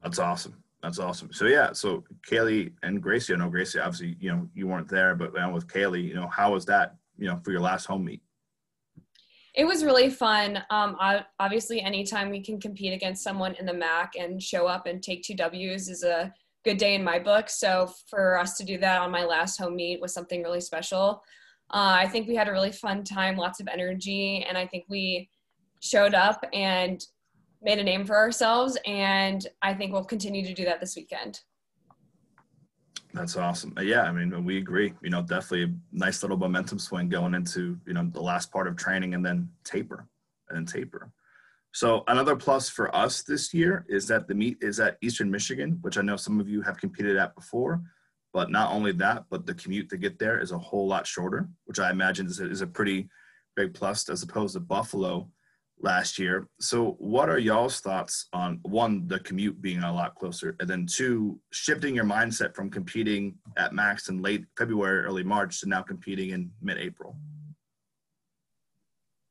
That's 0.02 0.20
awesome. 0.20 0.64
That's 0.82 1.00
awesome. 1.00 1.32
So 1.32 1.46
yeah, 1.46 1.72
so 1.74 2.04
Kaylee 2.30 2.72
and 2.84 3.02
Gracie, 3.02 3.34
I 3.34 3.38
know 3.38 3.50
Gracie, 3.50 3.80
obviously, 3.80 4.18
you 4.20 4.32
know, 4.32 4.50
you 4.54 4.68
weren't 4.68 4.90
there, 4.90 5.16
but 5.16 5.34
with 5.54 5.68
Kaylee, 5.68 6.04
you 6.04 6.16
know, 6.16 6.28
how 6.28 6.54
was 6.54 6.66
that, 6.66 6.96
you 7.18 7.28
know, 7.28 7.40
for 7.44 7.52
your 7.52 7.62
last 7.62 7.86
home 7.86 8.06
meet? 8.06 8.22
It 9.56 9.66
was 9.66 9.84
really 9.84 10.10
fun. 10.10 10.64
Um, 10.72 10.98
obviously, 11.40 11.80
anytime 11.80 12.30
we 12.30 12.42
can 12.42 12.60
compete 12.60 12.92
against 12.92 13.24
someone 13.24 13.54
in 13.56 13.66
the 13.66 13.74
MAC 13.74 14.14
and 14.18 14.42
show 14.42 14.68
up 14.68 14.88
and 14.88 15.02
take 15.02 15.22
two 15.24 15.36
W's 15.36 15.90
is 15.90 16.04
a 16.04 16.34
good 16.66 16.78
day 16.78 16.96
in 16.96 17.04
my 17.04 17.20
book. 17.20 17.50
So 17.50 17.94
for 18.10 18.40
us 18.40 18.58
to 18.58 18.64
do 18.64 18.78
that 18.80 19.02
on 19.02 19.12
my 19.12 19.26
last 19.26 19.58
home 19.58 19.76
meet 19.76 20.02
was 20.02 20.14
something 20.14 20.42
really 20.42 20.62
special. 20.62 21.24
Uh, 21.74 21.98
I 21.98 22.08
think 22.08 22.28
we 22.28 22.36
had 22.36 22.48
a 22.48 22.52
really 22.52 22.72
fun 22.72 23.04
time, 23.04 23.36
lots 23.36 23.60
of 23.60 23.68
energy, 23.68 24.46
and 24.48 24.56
I 24.56 24.68
think 24.68 24.86
we 24.90 25.28
showed 25.82 26.14
up 26.14 26.46
and 26.54 27.04
made 27.64 27.80
a 27.80 27.84
name 27.84 28.06
for 28.06 28.16
ourselves. 28.16 28.78
And 28.86 29.48
I 29.64 29.74
think 29.74 29.92
we'll 29.92 30.06
continue 30.06 30.46
to 30.46 30.54
do 30.54 30.66
that 30.66 30.80
this 30.80 30.96
weekend. 30.96 31.40
That's 33.12 33.38
awesome. 33.38 33.74
Yeah, 33.82 34.04
I 34.04 34.12
mean, 34.12 34.46
we 34.46 34.58
agree. 34.58 34.94
You 35.02 35.10
know, 35.10 35.24
definitely 35.24 35.64
a 35.64 35.74
nice 35.92 36.22
little 36.22 36.38
momentum 36.38 36.78
swing 36.78 37.10
going 37.10 37.34
into 37.34 37.80
you 37.88 37.94
know 37.94 38.08
the 38.12 38.22
last 38.22 38.52
part 38.52 38.68
of 38.68 38.76
training 38.76 39.16
and 39.16 39.26
then 39.26 39.50
taper 39.64 40.08
and 40.50 40.58
then 40.58 40.66
taper. 40.66 41.12
So 41.74 42.04
another 42.08 42.36
plus 42.36 42.70
for 42.70 42.96
us 42.96 43.24
this 43.24 43.52
year 43.52 43.84
is 43.90 44.08
that 44.08 44.28
the 44.28 44.36
meet 44.36 44.58
is 44.62 44.80
at 44.80 44.98
Eastern 45.02 45.32
Michigan, 45.32 45.80
which 45.82 45.98
I 45.98 46.04
know 46.04 46.18
some 46.18 46.40
of 46.40 46.48
you 46.48 46.62
have 46.62 46.78
competed 46.78 47.18
at 47.18 47.34
before. 47.34 47.82
But 48.34 48.50
not 48.50 48.72
only 48.72 48.92
that, 48.94 49.26
but 49.30 49.46
the 49.46 49.54
commute 49.54 49.90
to 49.90 49.98
get 49.98 50.18
there 50.18 50.42
is 50.42 50.52
a 50.52 50.58
whole 50.58 50.88
lot 50.88 51.06
shorter, 51.06 51.48
which 51.66 51.80
I 51.80 51.92
imagine 51.92 52.26
is 52.26 52.40
a, 52.40 52.50
is 52.50 52.62
a 52.62 52.68
pretty 52.68 53.08
big 53.56 53.74
plus 53.76 54.10
as 54.10 54.24
opposed 54.24 54.56
to 54.56 54.60
Buffalo 54.60 55.30
last 55.80 56.18
year. 56.18 56.48
So, 56.60 56.96
what 57.00 57.30
are 57.30 57.38
y'all's 57.38 57.80
thoughts 57.80 58.28
on 58.34 58.60
one, 58.64 59.08
the 59.08 59.20
commute 59.20 59.62
being 59.62 59.84
a 59.84 59.94
lot 59.94 60.16
closer, 60.16 60.56
and 60.60 60.68
then 60.68 60.88
two, 60.88 61.40
shifting 61.52 61.94
your 61.94 62.06
mindset 62.06 62.56
from 62.56 62.72
competing 62.72 63.36
at 63.58 63.74
MACs 63.74 64.10
in 64.10 64.22
late 64.22 64.46
February, 64.58 65.04
early 65.06 65.24
March 65.24 65.60
to 65.62 65.70
now 65.70 65.84
competing 65.84 66.32
in 66.32 66.50
mid 66.62 66.78
April? 66.80 67.16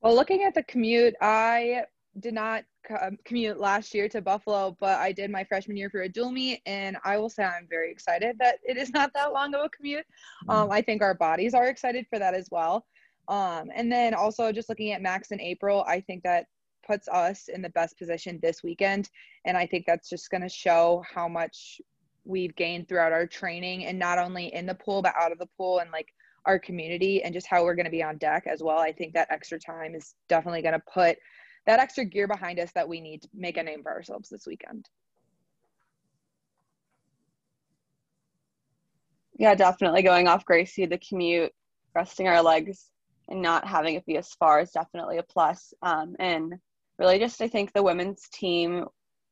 Well, 0.00 0.14
looking 0.14 0.44
at 0.44 0.54
the 0.54 0.62
commute, 0.64 1.14
I 1.20 1.84
did 2.20 2.34
not 2.34 2.64
um, 3.00 3.16
commute 3.24 3.58
last 3.58 3.94
year 3.94 4.08
to 4.08 4.20
Buffalo, 4.20 4.76
but 4.80 4.98
I 4.98 5.12
did 5.12 5.30
my 5.30 5.44
freshman 5.44 5.76
year 5.76 5.88
for 5.88 6.02
a 6.02 6.08
dual 6.08 6.30
meet, 6.30 6.60
and 6.66 6.96
I 7.04 7.16
will 7.16 7.30
say 7.30 7.44
I'm 7.44 7.66
very 7.68 7.90
excited 7.90 8.36
that 8.38 8.58
it 8.62 8.76
is 8.76 8.90
not 8.94 9.12
that 9.14 9.32
long 9.32 9.54
of 9.54 9.64
a 9.64 9.68
commute. 9.68 10.06
Um, 10.48 10.70
I 10.70 10.82
think 10.82 11.02
our 11.02 11.14
bodies 11.14 11.54
are 11.54 11.68
excited 11.68 12.06
for 12.10 12.18
that 12.18 12.34
as 12.34 12.48
well. 12.50 12.84
Um, 13.28 13.70
and 13.74 13.90
then 13.90 14.14
also 14.14 14.52
just 14.52 14.68
looking 14.68 14.92
at 14.92 15.00
MACs 15.00 15.30
in 15.30 15.40
April, 15.40 15.84
I 15.86 16.00
think 16.00 16.22
that 16.24 16.46
puts 16.86 17.08
us 17.08 17.48
in 17.48 17.62
the 17.62 17.70
best 17.70 17.96
position 17.96 18.38
this 18.42 18.62
weekend, 18.62 19.08
and 19.44 19.56
I 19.56 19.66
think 19.66 19.86
that's 19.86 20.08
just 20.08 20.30
going 20.30 20.42
to 20.42 20.48
show 20.48 21.02
how 21.08 21.28
much 21.28 21.80
we've 22.24 22.54
gained 22.56 22.88
throughout 22.88 23.12
our 23.12 23.26
training, 23.26 23.86
and 23.86 23.98
not 23.98 24.18
only 24.18 24.52
in 24.52 24.66
the 24.66 24.74
pool 24.74 25.02
but 25.02 25.14
out 25.16 25.32
of 25.32 25.38
the 25.38 25.48
pool, 25.56 25.78
and 25.78 25.90
like 25.90 26.08
our 26.44 26.58
community, 26.58 27.22
and 27.22 27.32
just 27.32 27.46
how 27.46 27.62
we're 27.62 27.76
going 27.76 27.84
to 27.84 27.90
be 27.90 28.02
on 28.02 28.18
deck 28.18 28.44
as 28.48 28.62
well. 28.62 28.78
I 28.78 28.92
think 28.92 29.14
that 29.14 29.28
extra 29.30 29.60
time 29.60 29.94
is 29.94 30.14
definitely 30.28 30.62
going 30.62 30.74
to 30.74 30.82
put 30.92 31.16
that 31.66 31.80
extra 31.80 32.04
gear 32.04 32.26
behind 32.26 32.58
us 32.58 32.72
that 32.72 32.88
we 32.88 33.00
need 33.00 33.22
to 33.22 33.28
make 33.34 33.56
a 33.56 33.62
name 33.62 33.82
for 33.82 33.92
ourselves 33.92 34.28
this 34.28 34.46
weekend. 34.46 34.88
Yeah, 39.38 39.54
definitely 39.54 40.02
going 40.02 40.28
off 40.28 40.44
Gracie, 40.44 40.86
the 40.86 40.98
commute, 40.98 41.52
resting 41.94 42.28
our 42.28 42.42
legs, 42.42 42.90
and 43.28 43.40
not 43.40 43.66
having 43.66 43.94
it 43.94 44.06
be 44.06 44.16
as 44.16 44.34
far 44.34 44.60
is 44.60 44.70
definitely 44.70 45.18
a 45.18 45.22
plus. 45.22 45.72
Um, 45.82 46.16
and 46.18 46.54
really, 46.98 47.18
just 47.18 47.40
I 47.40 47.48
think 47.48 47.72
the 47.72 47.82
women's 47.82 48.28
team 48.28 48.86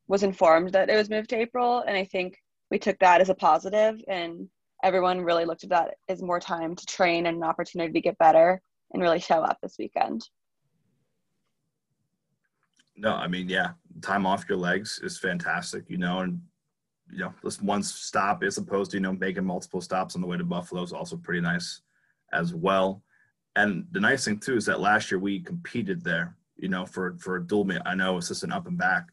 was 0.07 0.23
informed 0.23 0.73
that 0.73 0.89
it 0.89 0.95
was 0.95 1.09
moved 1.09 1.29
to 1.29 1.37
April, 1.37 1.79
and 1.79 1.95
I 1.95 2.05
think 2.05 2.37
we 2.69 2.79
took 2.79 2.97
that 2.99 3.21
as 3.21 3.29
a 3.29 3.35
positive, 3.35 4.01
and 4.07 4.49
everyone 4.83 5.21
really 5.21 5.45
looked 5.45 5.63
at 5.63 5.69
that 5.69 5.95
as 6.09 6.21
more 6.21 6.39
time 6.39 6.75
to 6.75 6.85
train 6.85 7.25
and 7.25 7.37
an 7.37 7.43
opportunity 7.43 7.93
to 7.93 8.01
get 8.01 8.17
better 8.17 8.61
and 8.93 9.01
really 9.01 9.19
show 9.19 9.41
up 9.41 9.57
this 9.61 9.75
weekend. 9.77 10.27
No, 13.01 13.15
I 13.15 13.27
mean, 13.27 13.49
yeah, 13.49 13.71
time 14.03 14.27
off 14.27 14.45
your 14.47 14.59
legs 14.59 14.99
is 15.03 15.17
fantastic, 15.17 15.89
you 15.89 15.97
know, 15.97 16.19
and 16.19 16.39
you 17.09 17.17
know 17.17 17.33
this 17.43 17.59
one 17.59 17.81
stop 17.81 18.43
as 18.43 18.59
opposed 18.59 18.91
to 18.91 18.97
you 18.97 19.01
know 19.01 19.13
making 19.13 19.43
multiple 19.43 19.81
stops 19.81 20.15
on 20.15 20.21
the 20.21 20.27
way 20.27 20.37
to 20.37 20.43
Buffalo 20.43 20.83
is 20.83 20.93
also 20.93 21.17
pretty 21.17 21.41
nice 21.41 21.81
as 22.31 22.53
well. 22.53 23.01
And 23.55 23.87
the 23.91 23.99
nice 23.99 24.23
thing 24.23 24.37
too 24.37 24.55
is 24.55 24.67
that 24.67 24.79
last 24.79 25.09
year 25.09 25.19
we 25.19 25.39
competed 25.39 26.03
there, 26.03 26.37
you 26.57 26.69
know, 26.69 26.85
for 26.85 27.17
for 27.19 27.37
a 27.37 27.43
dual 27.43 27.65
meet. 27.65 27.81
I 27.87 27.95
know 27.95 28.17
it's 28.17 28.27
just 28.27 28.43
an 28.43 28.51
up 28.51 28.67
and 28.67 28.77
back 28.77 29.07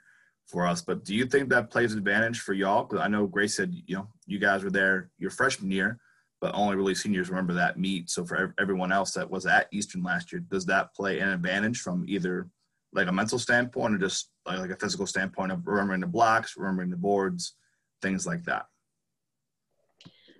for 0.46 0.66
us, 0.66 0.82
but 0.82 1.02
do 1.04 1.14
you 1.14 1.24
think 1.24 1.48
that 1.48 1.70
plays 1.70 1.94
advantage 1.94 2.40
for 2.40 2.52
y'all? 2.52 2.84
Because 2.84 3.00
I 3.00 3.08
know 3.08 3.26
Grace 3.26 3.56
said 3.56 3.74
you 3.86 3.96
know 3.96 4.08
you 4.26 4.38
guys 4.38 4.62
were 4.62 4.70
there 4.70 5.10
your 5.18 5.30
freshman 5.30 5.70
year, 5.70 5.98
but 6.42 6.54
only 6.54 6.76
really 6.76 6.94
seniors 6.94 7.30
remember 7.30 7.54
that 7.54 7.78
meet. 7.78 8.10
So 8.10 8.26
for 8.26 8.54
everyone 8.60 8.92
else 8.92 9.12
that 9.12 9.30
was 9.30 9.46
at 9.46 9.68
Eastern 9.72 10.02
last 10.02 10.30
year, 10.30 10.42
does 10.42 10.66
that 10.66 10.94
play 10.94 11.20
an 11.20 11.30
advantage 11.30 11.80
from 11.80 12.04
either 12.06 12.50
like 12.92 13.08
a 13.08 13.12
mental 13.12 13.38
standpoint 13.38 13.94
or 13.94 13.98
just 13.98 14.30
like, 14.46 14.58
like 14.58 14.70
a 14.70 14.76
physical 14.76 15.06
standpoint 15.06 15.52
of 15.52 15.66
remembering 15.66 16.00
the 16.00 16.06
blocks, 16.06 16.54
remembering 16.56 16.90
the 16.90 16.96
boards, 16.96 17.54
things 18.00 18.26
like 18.26 18.44
that? 18.44 18.66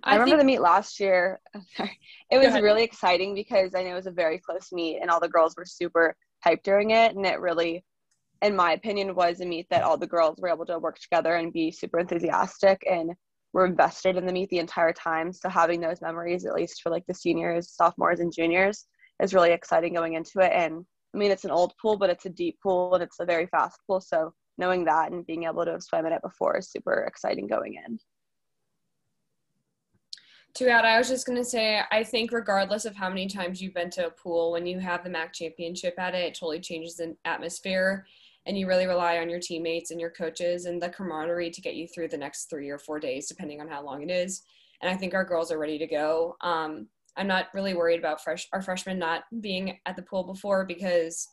I, 0.03 0.11
I 0.11 0.13
remember 0.13 0.31
think, 0.31 0.41
the 0.41 0.45
meet 0.45 0.61
last 0.61 0.99
year. 0.99 1.39
It 2.31 2.37
was 2.37 2.61
really 2.61 2.83
exciting 2.83 3.33
because 3.33 3.73
I 3.73 3.81
know 3.81 3.93
it 3.93 3.95
was 3.95 4.05
a 4.05 4.11
very 4.11 4.37
close 4.37 4.71
meet 4.71 4.99
and 5.01 5.09
all 5.09 5.19
the 5.19 5.27
girls 5.27 5.55
were 5.57 5.65
super 5.65 6.15
hyped 6.45 6.61
during 6.61 6.91
it. 6.91 7.15
And 7.15 7.25
it 7.25 7.39
really, 7.39 7.83
in 8.43 8.55
my 8.55 8.73
opinion, 8.73 9.15
was 9.15 9.41
a 9.41 9.47
meet 9.47 9.65
that 9.71 9.81
all 9.81 9.97
the 9.97 10.05
girls 10.05 10.37
were 10.39 10.49
able 10.49 10.67
to 10.67 10.77
work 10.77 10.99
together 10.99 11.37
and 11.37 11.51
be 11.51 11.71
super 11.71 11.97
enthusiastic 11.97 12.83
and 12.87 13.13
were 13.51 13.65
invested 13.65 14.15
in 14.15 14.27
the 14.27 14.31
meet 14.31 14.49
the 14.49 14.59
entire 14.59 14.93
time. 14.93 15.33
So 15.33 15.49
having 15.49 15.81
those 15.81 16.01
memories, 16.01 16.45
at 16.45 16.53
least 16.53 16.83
for 16.83 16.91
like 16.91 17.05
the 17.07 17.15
seniors, 17.15 17.71
sophomores, 17.71 18.19
and 18.19 18.31
juniors, 18.31 18.85
is 19.23 19.33
really 19.33 19.51
exciting 19.51 19.95
going 19.95 20.13
into 20.13 20.39
it. 20.39 20.51
And 20.53 20.85
I 21.13 21.17
mean, 21.17 21.31
it's 21.31 21.45
an 21.45 21.51
old 21.51 21.73
pool, 21.81 21.97
but 21.97 22.09
it's 22.09 22.25
a 22.25 22.29
deep 22.29 22.59
pool 22.61 22.93
and 22.93 23.03
it's 23.03 23.19
a 23.19 23.25
very 23.25 23.47
fast 23.47 23.79
pool. 23.87 23.99
So 23.99 24.33
knowing 24.57 24.85
that 24.85 25.11
and 25.11 25.25
being 25.25 25.45
able 25.45 25.65
to 25.65 25.79
have 25.91 26.05
in 26.05 26.13
it 26.13 26.21
before 26.21 26.57
is 26.57 26.71
super 26.71 27.05
exciting 27.07 27.47
going 27.47 27.75
in. 27.85 27.99
To 30.55 30.69
add, 30.69 30.85
I 30.85 30.97
was 30.97 31.07
just 31.07 31.25
going 31.25 31.37
to 31.37 31.45
say, 31.45 31.81
I 31.91 32.03
think 32.03 32.31
regardless 32.31 32.85
of 32.85 32.95
how 32.95 33.07
many 33.07 33.27
times 33.27 33.61
you've 33.61 33.75
been 33.75 33.91
to 33.91 34.07
a 34.07 34.11
pool, 34.11 34.51
when 34.51 34.65
you 34.65 34.79
have 34.79 35.03
the 35.03 35.09
MAC 35.09 35.33
championship 35.33 35.93
at 35.99 36.15
it, 36.15 36.25
it 36.25 36.33
totally 36.33 36.59
changes 36.59 36.97
the 36.97 37.15
atmosphere 37.23 38.05
and 38.45 38.57
you 38.57 38.67
really 38.67 38.87
rely 38.87 39.19
on 39.19 39.29
your 39.29 39.39
teammates 39.39 39.91
and 39.91 39.99
your 39.99 40.09
coaches 40.09 40.65
and 40.65 40.81
the 40.81 40.89
camaraderie 40.89 41.51
to 41.51 41.61
get 41.61 41.75
you 41.75 41.87
through 41.87 42.07
the 42.07 42.17
next 42.17 42.49
three 42.49 42.69
or 42.69 42.79
four 42.79 42.99
days, 42.99 43.27
depending 43.27 43.61
on 43.61 43.67
how 43.67 43.83
long 43.83 44.01
it 44.01 44.09
is. 44.09 44.41
And 44.81 44.89
I 44.89 44.95
think 44.95 45.13
our 45.13 45.23
girls 45.23 45.51
are 45.51 45.59
ready 45.59 45.77
to 45.77 45.85
go. 45.85 46.35
Um, 46.41 46.87
I'm 47.19 47.27
not 47.27 47.47
really 47.53 47.73
worried 47.73 47.99
about 47.99 48.23
fresh 48.23 48.47
our 48.53 48.61
freshmen 48.61 48.97
not 48.97 49.23
being 49.41 49.77
at 49.85 49.95
the 49.97 50.01
pool 50.01 50.23
before 50.23 50.65
because 50.65 51.27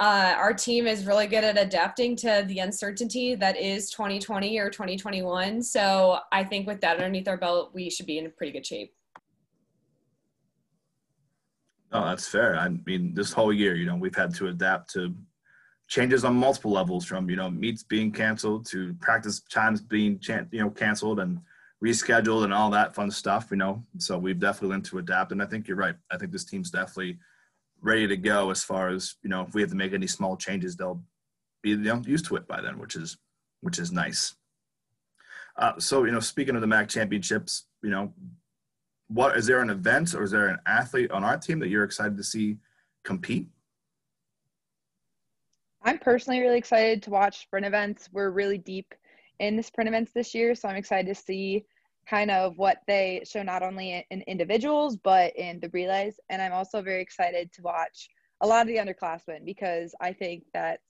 uh, 0.00 0.34
our 0.36 0.52
team 0.52 0.86
is 0.86 1.06
really 1.06 1.26
good 1.26 1.44
at 1.44 1.56
adapting 1.56 2.16
to 2.16 2.44
the 2.48 2.58
uncertainty 2.58 3.34
that 3.36 3.56
is 3.56 3.90
2020 3.90 4.58
or 4.58 4.68
2021. 4.68 5.62
So 5.62 6.18
I 6.32 6.42
think 6.42 6.66
with 6.66 6.80
that 6.80 6.96
underneath 6.96 7.28
our 7.28 7.36
belt, 7.36 7.70
we 7.72 7.88
should 7.88 8.06
be 8.06 8.18
in 8.18 8.30
pretty 8.32 8.52
good 8.52 8.66
shape. 8.66 8.92
Oh, 11.92 12.04
that's 12.04 12.26
fair. 12.26 12.56
I 12.56 12.68
mean, 12.86 13.14
this 13.14 13.32
whole 13.32 13.52
year, 13.52 13.74
you 13.76 13.86
know, 13.86 13.96
we've 13.96 14.14
had 14.14 14.34
to 14.36 14.48
adapt 14.48 14.90
to 14.94 15.14
changes 15.86 16.24
on 16.24 16.34
multiple 16.34 16.70
levels 16.72 17.04
from, 17.04 17.28
you 17.28 17.36
know, 17.36 17.50
meets 17.50 17.82
being 17.82 18.10
canceled 18.10 18.64
to 18.66 18.94
practice 18.94 19.40
times 19.40 19.80
being, 19.80 20.18
you 20.50 20.60
know, 20.60 20.70
canceled 20.70 21.20
and 21.20 21.40
rescheduled 21.84 22.44
and 22.44 22.52
all 22.52 22.70
that 22.70 22.94
fun 22.94 23.10
stuff, 23.10 23.48
you 23.50 23.56
know. 23.56 23.82
So 23.98 24.18
we've 24.18 24.38
definitely 24.38 24.70
learned 24.70 24.84
to 24.86 24.98
adapt. 24.98 25.32
And 25.32 25.42
I 25.42 25.46
think 25.46 25.66
you're 25.66 25.76
right. 25.76 25.96
I 26.10 26.16
think 26.16 26.32
this 26.32 26.44
team's 26.44 26.70
definitely– 26.70 27.18
ready 27.82 28.06
to 28.06 28.16
go 28.16 28.50
as 28.50 28.62
far 28.62 28.88
as 28.88 29.16
you 29.22 29.30
know 29.30 29.42
if 29.42 29.54
we 29.54 29.60
have 29.60 29.70
to 29.70 29.76
make 29.76 29.92
any 29.92 30.06
small 30.06 30.36
changes 30.36 30.76
they'll 30.76 31.02
be 31.62 31.70
you 31.70 31.76
know, 31.76 32.02
used 32.06 32.26
to 32.26 32.36
it 32.36 32.46
by 32.46 32.60
then 32.60 32.78
which 32.78 32.96
is 32.96 33.16
which 33.60 33.78
is 33.78 33.92
nice 33.92 34.34
uh, 35.56 35.72
so 35.78 36.04
you 36.04 36.12
know 36.12 36.20
speaking 36.20 36.54
of 36.54 36.60
the 36.60 36.66
MAC 36.66 36.88
championships 36.88 37.66
you 37.82 37.90
know 37.90 38.12
what 39.08 39.36
is 39.36 39.46
there 39.46 39.60
an 39.60 39.70
event 39.70 40.14
or 40.14 40.22
is 40.22 40.30
there 40.30 40.48
an 40.48 40.58
athlete 40.66 41.10
on 41.10 41.24
our 41.24 41.36
team 41.36 41.58
that 41.58 41.68
you're 41.68 41.84
excited 41.84 42.16
to 42.16 42.24
see 42.24 42.56
compete 43.02 43.48
i'm 45.82 45.98
personally 45.98 46.40
really 46.40 46.58
excited 46.58 47.02
to 47.02 47.10
watch 47.10 47.40
sprint 47.40 47.66
events 47.66 48.08
we're 48.12 48.30
really 48.30 48.58
deep 48.58 48.94
in 49.40 49.56
the 49.56 49.62
sprint 49.62 49.88
events 49.88 50.12
this 50.12 50.34
year. 50.34 50.54
So 50.54 50.68
i'm 50.68 50.76
excited 50.76 51.06
to 51.06 51.20
see 51.20 51.64
kind 52.08 52.30
of 52.30 52.56
what 52.56 52.78
they 52.86 53.22
show 53.24 53.42
not 53.42 53.62
only 53.62 54.06
in 54.10 54.22
individuals 54.22 54.96
but 54.96 55.34
in 55.36 55.58
the 55.60 55.70
relays. 55.70 56.20
And 56.28 56.40
I'm 56.40 56.52
also 56.52 56.80
very 56.82 57.02
excited 57.02 57.52
to 57.54 57.62
watch 57.62 58.08
a 58.42 58.46
lot 58.46 58.62
of 58.62 58.68
the 58.68 58.76
underclassmen 58.76 59.44
because 59.44 59.94
I 60.00 60.12
think 60.12 60.44
that 60.54 60.80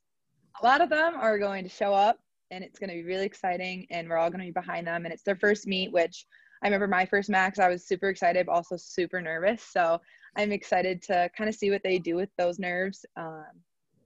a 0.63 0.67
lot 0.67 0.81
of 0.81 0.89
them 0.89 1.15
are 1.17 1.39
going 1.39 1.65
to 1.65 1.71
show 1.71 1.95
up 1.95 2.19
and 2.51 2.65
it's 2.65 2.79
going 2.79 2.91
to 2.91 2.97
be 2.97 3.05
really 3.05 3.27
exciting 3.27 3.87
and 3.91 4.09
we're 4.09 4.17
all 4.17 4.31
going 4.31 4.41
to 4.41 4.47
be 4.47 4.53
behind 4.53 4.87
them. 4.87 5.05
And 5.05 5.13
it's 5.15 5.23
their 5.23 5.37
first 5.37 5.67
meet 5.67 5.93
which 5.93 6.27
I 6.63 6.67
remember 6.67 6.89
my 6.89 7.07
first 7.07 7.31
MACs 7.31 7.59
I 7.59 7.69
was 7.69 7.87
super 7.87 8.09
excited 8.09 8.47
but 8.47 8.53
also 8.53 8.77
super 8.77 9.21
nervous. 9.21 9.63
So 9.63 10.01
I'm 10.37 10.53
excited 10.53 11.03
to 11.03 11.31
kind 11.37 11.49
of 11.49 11.55
see 11.55 11.71
what 11.71 11.83
they 11.83 11.99
do 11.99 12.17
with 12.17 12.31
those 12.37 12.59
nerves. 12.59 13.05
Um, 13.17 13.47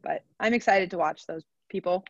but 0.03 0.23
I'm 0.41 0.55
excited 0.55 0.91
to 0.91 0.99
watch 0.99 1.27
those 1.27 1.45
people 1.71 2.05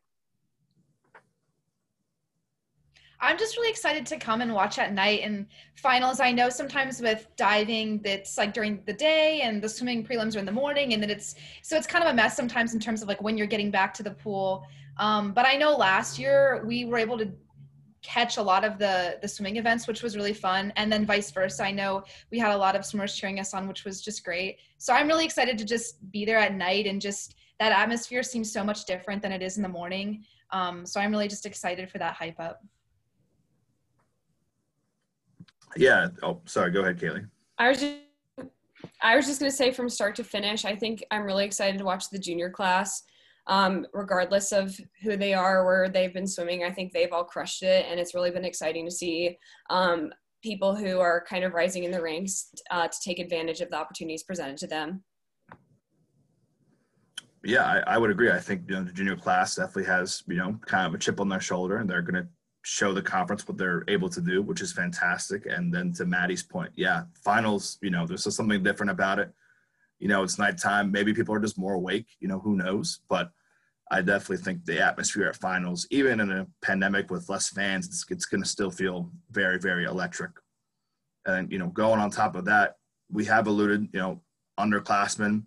I'm 3.25 3.38
just 3.38 3.57
really 3.57 3.71
excited 3.71 4.04
to 4.07 4.19
come 4.19 4.43
and 4.43 4.52
watch 4.52 4.78
at 4.78 4.93
night 4.93 5.21
and 5.23 5.47
finals. 5.76 6.21
I 6.21 6.31
know 6.31 6.50
sometimes 6.50 7.00
with 7.00 7.26
diving 7.37 8.00
that's 8.02 8.37
like 8.37 8.52
during 8.52 8.83
the 8.85 8.93
day 8.93 9.40
and 9.40 9.62
the 9.62 9.69
swimming 9.69 10.04
prelims 10.07 10.37
are 10.37 10.40
in 10.40 10.45
the 10.45 10.52
morning 10.52 10.93
and 10.93 11.02
then 11.02 11.11
it's 11.11 11.35
so 11.62 11.76
it's 11.76 11.87
kind 11.87 12.04
of 12.04 12.11
a 12.11 12.14
mess 12.14 12.37
sometimes 12.37 12.75
in 12.75 12.81
terms 12.81 13.02
of 13.02 13.09
like 13.09 13.23
when 13.23 13.38
you're 13.38 13.47
getting 13.47 13.71
back 13.71 13.95
to 13.95 14.02
the 14.02 14.11
pool. 14.11 14.66
Um, 14.99 15.33
but 15.33 15.47
I 15.47 15.57
know 15.57 15.75
last 15.75 16.19
year 16.19 16.62
we 16.66 16.85
were 16.85 16.99
able 16.99 17.16
to 17.19 17.33
catch 18.02 18.37
a 18.37 18.43
lot 18.43 18.64
of 18.64 18.78
the 18.78 19.19
the 19.23 19.26
swimming 19.26 19.57
events 19.57 19.88
which 19.88 20.02
was 20.02 20.14
really 20.14 20.35
fun 20.35 20.71
and 20.76 20.93
then 20.93 21.07
vice 21.07 21.31
versa 21.31 21.64
i 21.64 21.71
know 21.71 22.04
we 22.31 22.38
had 22.38 22.52
a 22.52 22.57
lot 22.57 22.76
of 22.76 22.85
swimmers 22.85 23.16
cheering 23.16 23.40
us 23.40 23.54
on 23.54 23.66
which 23.66 23.87
was 23.87 24.02
just 24.02 24.23
great 24.23 24.59
so 24.76 24.93
i'm 24.93 25.09
really 25.09 25.25
excited 25.25 25.57
to 25.57 25.64
just 25.64 26.11
be 26.12 26.26
there 26.26 26.37
at 26.37 26.54
night 26.54 26.87
and 26.87 27.00
just 27.00 27.35
that 27.59 27.73
atmosphere 27.73 28.23
seems 28.23 28.52
so 28.52 28.62
much 28.62 28.85
different 28.85 29.23
than 29.23 29.33
it 29.33 29.43
is 29.43 29.57
in 29.57 29.62
the 29.62 29.69
morning 29.71 30.23
um, 30.50 30.85
so 30.85 31.00
i'm 31.00 31.11
really 31.11 31.28
just 31.28 31.47
excited 31.47 31.88
for 31.88 31.97
that 31.97 32.12
hype 32.12 32.38
up 32.38 32.61
yeah. 35.76 36.09
Oh, 36.23 36.40
sorry. 36.45 36.71
Go 36.71 36.81
ahead, 36.81 36.99
Kaylee. 36.99 37.28
I 37.59 37.69
was 37.69 37.81
just, 37.81 37.97
I 39.02 39.16
was 39.16 39.26
just 39.26 39.40
going 39.40 39.50
to 39.50 39.57
say 39.57 39.73
from 39.73 39.88
start 39.88 40.16
to 40.16 40.25
finish, 40.25 40.64
I 40.64 40.75
think 40.75 41.04
I'm 41.11 41.23
really 41.23 41.45
excited 41.45 41.78
to 41.78 41.85
watch 41.85 42.11
the 42.11 42.19
junior 42.19 42.50
class. 42.50 43.02
Um, 43.47 43.87
regardless 43.93 44.52
of 44.52 44.75
who 45.02 45.19
they 45.19 45.35
are, 45.35 45.61
or 45.61 45.66
where 45.66 45.88
they've 45.90 46.14
been 46.14 46.26
swimming, 46.26 46.64
I 46.64 46.71
think 46.71 46.93
they've 46.93 47.12
all 47.12 47.25
crushed 47.25 47.62
it, 47.62 47.85
and 47.90 48.00
it's 48.00 48.14
really 48.14 48.31
been 48.31 48.47
exciting 48.47 48.87
to 48.87 48.90
see 48.90 49.37
um, 49.69 50.14
people 50.43 50.75
who 50.75 50.99
are 50.99 51.25
kind 51.28 51.45
of 51.45 51.52
rising 51.52 51.85
in 51.85 51.90
the 51.90 52.00
ranks 52.00 52.50
uh, 52.71 52.88
to 52.88 52.97
take 53.04 53.19
advantage 53.19 53.61
of 53.61 53.69
the 53.69 53.76
opportunities 53.76 54.23
presented 54.23 54.57
to 54.59 54.66
them. 54.66 55.02
Yeah, 57.45 57.64
I, 57.64 57.95
I 57.95 57.99
would 57.99 58.11
agree. 58.11 58.31
I 58.31 58.40
think 58.40 58.62
you 58.69 58.76
know 58.76 58.85
the 58.85 58.93
junior 58.93 59.16
class 59.16 59.57
definitely 59.57 59.85
has 59.85 60.23
you 60.26 60.37
know 60.37 60.59
kind 60.64 60.87
of 60.87 60.95
a 60.95 60.99
chip 60.99 61.21
on 61.21 61.28
their 61.28 61.40
shoulder, 61.40 61.76
and 61.76 61.88
they're 61.88 62.02
going 62.02 62.23
to 62.23 62.28
show 62.64 62.94
the 62.94 63.02
conference 63.02 63.47
what 63.47 63.59
they're 63.59 63.85
able 63.88 64.09
to 64.09 64.23
do, 64.23 64.40
which 64.40 64.62
is 64.62 64.73
fantastic. 64.73 65.44
And 65.47 65.73
then 65.73 65.92
to 65.94 66.06
Maddie's 66.06 66.42
point, 66.42 66.73
yeah, 66.75 67.04
finals, 67.23 67.78
you 67.83 67.90
know, 67.90 68.06
there's 68.06 68.25
just 68.25 68.38
something 68.38 68.62
different 68.62 68.90
about 68.90 69.18
it. 69.18 69.30
You 69.99 70.09
know, 70.09 70.23
it's 70.23 70.38
nighttime. 70.38 70.90
Maybe 70.90 71.12
people 71.12 71.35
are 71.35 71.40
just 71.40 71.59
more 71.59 71.75
awake, 71.75 72.06
you 72.21 72.26
know, 72.26 72.40
who 72.40 72.56
knows? 72.56 73.00
But 73.09 73.30
I 73.90 74.00
definitely 74.00 74.38
think 74.38 74.64
the 74.64 74.80
atmosphere 74.80 75.28
at 75.28 75.37
finals, 75.37 75.87
even 75.90 76.21
in 76.21 76.33
a 76.33 76.47
pandemic 76.62 77.11
with 77.11 77.28
less 77.28 77.50
fans, 77.50 77.87
it's, 77.87 78.04
it's 78.09 78.25
going 78.25 78.42
to 78.42 78.49
still 78.49 78.71
feel 78.71 79.11
very, 79.30 79.59
very 79.59 79.85
electric. 79.85 80.33
And, 81.26 81.52
you 81.52 81.59
know, 81.59 81.68
going 81.68 82.00
on 82.00 82.11
top 82.11 82.35
of 82.35 82.47
that, 82.47 82.76
we 83.12 83.26
have 83.26 83.47
alluded, 83.47 83.88
you 83.92 84.00
know, 84.00 84.23
underclassmen, 84.59 85.44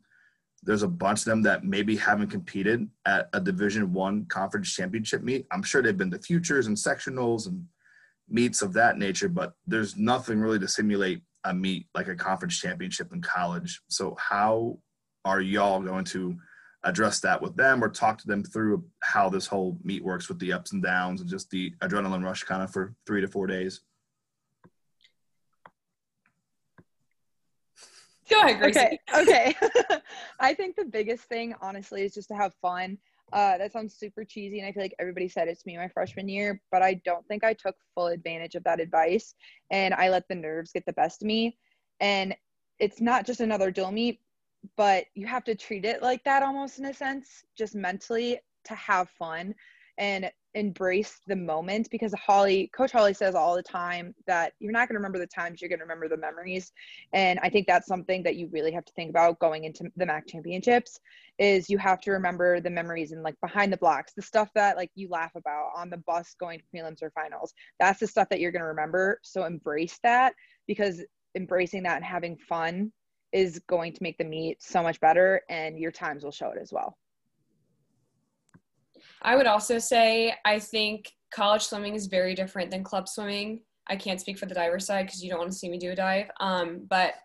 there's 0.67 0.83
a 0.83 0.87
bunch 0.87 1.21
of 1.21 1.25
them 1.25 1.41
that 1.43 1.63
maybe 1.63 1.95
haven't 1.95 2.27
competed 2.29 2.87
at 3.05 3.29
a 3.31 3.39
division 3.39 3.93
one 3.93 4.25
conference 4.25 4.73
championship 4.73 5.23
meet. 5.23 5.47
I'm 5.49 5.63
sure 5.63 5.81
they've 5.81 5.97
been 5.97 6.11
to 6.11 6.19
futures 6.19 6.67
and 6.67 6.75
sectionals 6.75 7.47
and 7.47 7.65
meets 8.29 8.61
of 8.61 8.73
that 8.73 8.97
nature 8.97 9.29
but 9.29 9.53
there's 9.65 9.95
nothing 9.95 10.41
really 10.41 10.59
to 10.59 10.67
simulate 10.67 11.21
a 11.45 11.53
meet 11.53 11.87
like 11.95 12.09
a 12.09 12.15
conference 12.15 12.59
championship 12.59 13.13
in 13.13 13.21
college. 13.21 13.81
So 13.87 14.17
how 14.19 14.79
are 15.23 15.39
y'all 15.39 15.79
going 15.79 16.03
to 16.05 16.35
address 16.83 17.21
that 17.21 17.41
with 17.41 17.55
them 17.55 17.81
or 17.81 17.87
talk 17.87 18.17
to 18.17 18.27
them 18.27 18.43
through 18.43 18.83
how 19.01 19.29
this 19.29 19.47
whole 19.47 19.77
meet 19.83 20.03
works 20.03 20.27
with 20.27 20.37
the 20.39 20.51
ups 20.51 20.73
and 20.73 20.83
downs 20.83 21.21
and 21.21 21.29
just 21.29 21.49
the 21.49 21.73
adrenaline 21.81 22.23
rush 22.23 22.43
kind 22.43 22.61
of 22.61 22.71
for 22.71 22.93
three 23.05 23.21
to 23.21 23.27
four 23.27 23.47
days 23.47 23.81
Go 28.29 28.41
ahead, 28.41 28.59
Gracie. 28.59 28.99
Okay. 29.15 29.55
Okay. 29.55 29.55
I 30.39 30.53
think 30.53 30.75
the 30.75 30.85
biggest 30.85 31.23
thing, 31.25 31.55
honestly, 31.61 32.03
is 32.03 32.13
just 32.13 32.27
to 32.29 32.35
have 32.35 32.53
fun. 32.61 32.97
Uh, 33.33 33.57
that 33.57 33.73
sounds 33.73 33.95
super 33.95 34.23
cheesy, 34.23 34.59
and 34.59 34.67
I 34.67 34.71
feel 34.71 34.83
like 34.83 34.95
everybody 34.99 35.27
said 35.27 35.47
it 35.47 35.55
to 35.55 35.63
me 35.65 35.77
my 35.77 35.89
freshman 35.89 36.29
year, 36.29 36.61
but 36.71 36.81
I 36.81 36.95
don't 37.05 37.27
think 37.27 37.43
I 37.43 37.53
took 37.53 37.75
full 37.93 38.07
advantage 38.07 38.55
of 38.55 38.63
that 38.63 38.79
advice, 38.79 39.33
and 39.69 39.93
I 39.93 40.09
let 40.09 40.27
the 40.29 40.35
nerves 40.35 40.71
get 40.71 40.85
the 40.85 40.93
best 40.93 41.21
of 41.21 41.27
me. 41.27 41.57
And 41.99 42.35
it's 42.79 43.01
not 43.01 43.25
just 43.25 43.41
another 43.41 43.69
dual 43.71 43.91
meet, 43.91 44.19
but 44.75 45.05
you 45.13 45.27
have 45.27 45.43
to 45.45 45.55
treat 45.55 45.85
it 45.85 46.01
like 46.01 46.23
that 46.23 46.43
almost 46.43 46.79
in 46.79 46.85
a 46.85 46.93
sense, 46.93 47.43
just 47.57 47.75
mentally 47.75 48.39
to 48.65 48.75
have 48.75 49.09
fun. 49.09 49.53
And 49.97 50.29
embrace 50.53 51.19
the 51.27 51.35
moment 51.35 51.87
because 51.91 52.13
Holly, 52.13 52.69
Coach 52.75 52.91
Holly 52.91 53.13
says 53.13 53.35
all 53.35 53.55
the 53.55 53.61
time 53.61 54.15
that 54.25 54.53
you're 54.59 54.71
not 54.71 54.87
going 54.87 54.95
to 54.95 54.99
remember 54.99 55.19
the 55.19 55.27
times, 55.27 55.61
you're 55.61 55.69
going 55.69 55.79
to 55.79 55.85
remember 55.85 56.07
the 56.07 56.17
memories. 56.17 56.71
And 57.13 57.39
I 57.43 57.49
think 57.49 57.67
that's 57.67 57.87
something 57.87 58.23
that 58.23 58.35
you 58.35 58.47
really 58.51 58.71
have 58.71 58.85
to 58.85 58.93
think 58.93 59.11
about 59.11 59.39
going 59.39 59.65
into 59.65 59.85
the 59.95 60.05
MAC 60.05 60.27
championships 60.27 60.99
is 61.37 61.69
you 61.69 61.77
have 61.77 62.01
to 62.01 62.11
remember 62.11 62.59
the 62.59 62.69
memories 62.69 63.11
and 63.11 63.21
like 63.21 63.39
behind 63.39 63.71
the 63.71 63.77
blocks, 63.77 64.13
the 64.13 64.21
stuff 64.21 64.49
that 64.55 64.77
like 64.77 64.89
you 64.95 65.07
laugh 65.09 65.35
about 65.35 65.69
on 65.75 65.89
the 65.89 65.97
bus 65.97 66.35
going 66.39 66.59
to 66.59 66.65
prelims 66.73 67.03
or 67.03 67.11
finals. 67.11 67.53
That's 67.79 67.99
the 67.99 68.07
stuff 68.07 68.29
that 68.29 68.39
you're 68.39 68.51
going 68.51 68.63
to 68.63 68.67
remember. 68.67 69.19
So 69.21 69.45
embrace 69.45 69.99
that 70.01 70.33
because 70.65 71.03
embracing 71.35 71.83
that 71.83 71.97
and 71.97 72.05
having 72.05 72.35
fun 72.37 72.91
is 73.31 73.61
going 73.67 73.93
to 73.93 74.01
make 74.01 74.17
the 74.17 74.23
meet 74.23 74.63
so 74.63 74.81
much 74.81 74.99
better 74.99 75.41
and 75.49 75.77
your 75.77 75.91
times 75.91 76.23
will 76.23 76.31
show 76.31 76.49
it 76.49 76.57
as 76.59 76.71
well. 76.73 76.97
I 79.21 79.35
would 79.35 79.47
also 79.47 79.79
say 79.79 80.33
I 80.45 80.59
think 80.59 81.11
college 81.33 81.63
swimming 81.63 81.95
is 81.95 82.07
very 82.07 82.35
different 82.35 82.71
than 82.71 82.83
club 82.83 83.07
swimming. 83.07 83.61
I 83.87 83.95
can't 83.95 84.19
speak 84.19 84.37
for 84.37 84.45
the 84.45 84.55
diver 84.55 84.79
side 84.79 85.05
because 85.05 85.23
you 85.23 85.29
don't 85.29 85.39
want 85.39 85.51
to 85.51 85.57
see 85.57 85.69
me 85.69 85.77
do 85.77 85.91
a 85.91 85.95
dive. 85.95 86.29
Um, 86.39 86.85
but 86.89 87.15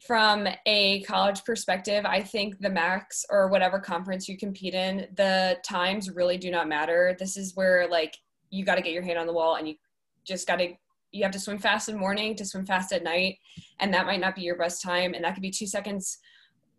from 0.00 0.46
a 0.66 1.02
college 1.02 1.44
perspective, 1.44 2.04
I 2.04 2.20
think 2.20 2.58
the 2.58 2.68
MACs 2.68 3.24
or 3.30 3.48
whatever 3.48 3.78
conference 3.78 4.28
you 4.28 4.36
compete 4.36 4.74
in, 4.74 5.06
the 5.14 5.56
times 5.64 6.10
really 6.10 6.36
do 6.36 6.50
not 6.50 6.68
matter. 6.68 7.16
This 7.18 7.36
is 7.36 7.56
where 7.56 7.88
like 7.88 8.16
you 8.50 8.64
got 8.64 8.74
to 8.74 8.82
get 8.82 8.92
your 8.92 9.02
hand 9.02 9.18
on 9.18 9.26
the 9.26 9.32
wall 9.32 9.56
and 9.56 9.66
you 9.68 9.76
just 10.24 10.46
got 10.46 10.56
to 10.56 10.74
you 11.12 11.22
have 11.22 11.32
to 11.32 11.38
swim 11.38 11.58
fast 11.58 11.88
in 11.88 11.94
the 11.94 12.00
morning 12.00 12.34
to 12.34 12.44
swim 12.44 12.66
fast 12.66 12.92
at 12.92 13.04
night 13.04 13.38
and 13.78 13.94
that 13.94 14.04
might 14.04 14.20
not 14.20 14.34
be 14.34 14.42
your 14.42 14.58
best 14.58 14.82
time 14.82 15.14
and 15.14 15.24
that 15.24 15.32
could 15.32 15.42
be 15.42 15.50
two 15.50 15.66
seconds 15.66 16.18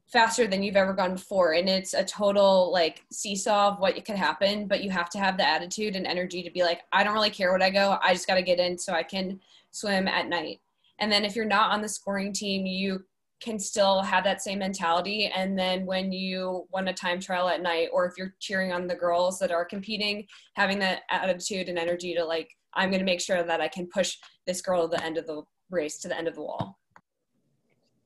faster 0.08 0.48
than 0.48 0.64
you've 0.64 0.76
ever 0.76 0.94
gone 0.94 1.14
before. 1.14 1.54
And 1.54 1.68
it's 1.68 1.94
a 1.94 2.04
total 2.04 2.72
like 2.72 3.04
seesaw 3.12 3.70
of 3.70 3.80
what 3.80 3.96
could 4.06 4.16
happen 4.16 4.68
but 4.68 4.84
you 4.84 4.90
have 4.92 5.10
to 5.10 5.20
have 5.20 5.38
the 5.38 5.48
attitude 5.48 5.96
and 5.96 6.06
energy 6.06 6.44
to 6.44 6.52
be 6.52 6.62
like 6.62 6.82
i 6.92 7.04
don't 7.04 7.14
really 7.14 7.30
care 7.30 7.52
what 7.52 7.64
i 7.64 7.70
go. 7.70 7.98
I 8.04 8.14
just 8.14 8.28
got 8.28 8.36
to 8.36 8.44
get 8.44 8.60
in 8.60 8.78
so 8.78 8.94
i 8.94 9.04
can 9.04 9.40
swim 9.72 10.08
at 10.08 10.28
night. 10.28 10.60
And 11.00 11.12
then 11.12 11.26
if 11.26 11.36
you're 11.36 11.46
not 11.46 11.72
on 11.72 11.82
the 11.82 11.90
scoring 11.90 12.34
team 12.34 12.66
you 12.66 13.04
can 13.42 13.60
still 13.60 14.02
have 14.02 14.24
that 14.24 14.42
same 14.42 14.60
mentality. 14.60 15.30
And 15.36 15.60
then 15.60 15.86
when 15.86 16.12
you 16.12 16.68
want 16.72 16.88
a 16.88 16.94
time 16.94 17.20
trial 17.20 17.50
at 17.50 17.62
night 17.62 17.90
or 17.92 18.06
if 18.06 18.14
you're 18.18 18.34
cheering 18.40 18.72
on 18.72 18.88
the 18.88 18.96
girls 18.96 19.38
that 19.40 19.52
are 19.52 19.66
competing 19.66 20.26
having 20.54 20.80
that 20.80 21.02
attitude 21.10 21.68
and 21.68 21.78
energy 21.78 22.14
to 22.14 22.24
like 22.24 22.50
i'm 22.76 22.90
going 22.90 23.00
to 23.00 23.06
make 23.06 23.22
sure 23.22 23.44
that 23.44 23.62
i 23.62 23.68
can 23.68 23.88
push 23.88 24.18
this 24.46 24.62
girl 24.62 24.88
to 24.88 24.96
the 24.96 25.04
end 25.04 25.18
of 25.18 25.26
the 25.26 25.42
race 25.70 25.98
to 26.00 26.08
the 26.08 26.18
end 26.18 26.28
of 26.28 26.36
the 26.36 26.42
wall 26.42 26.78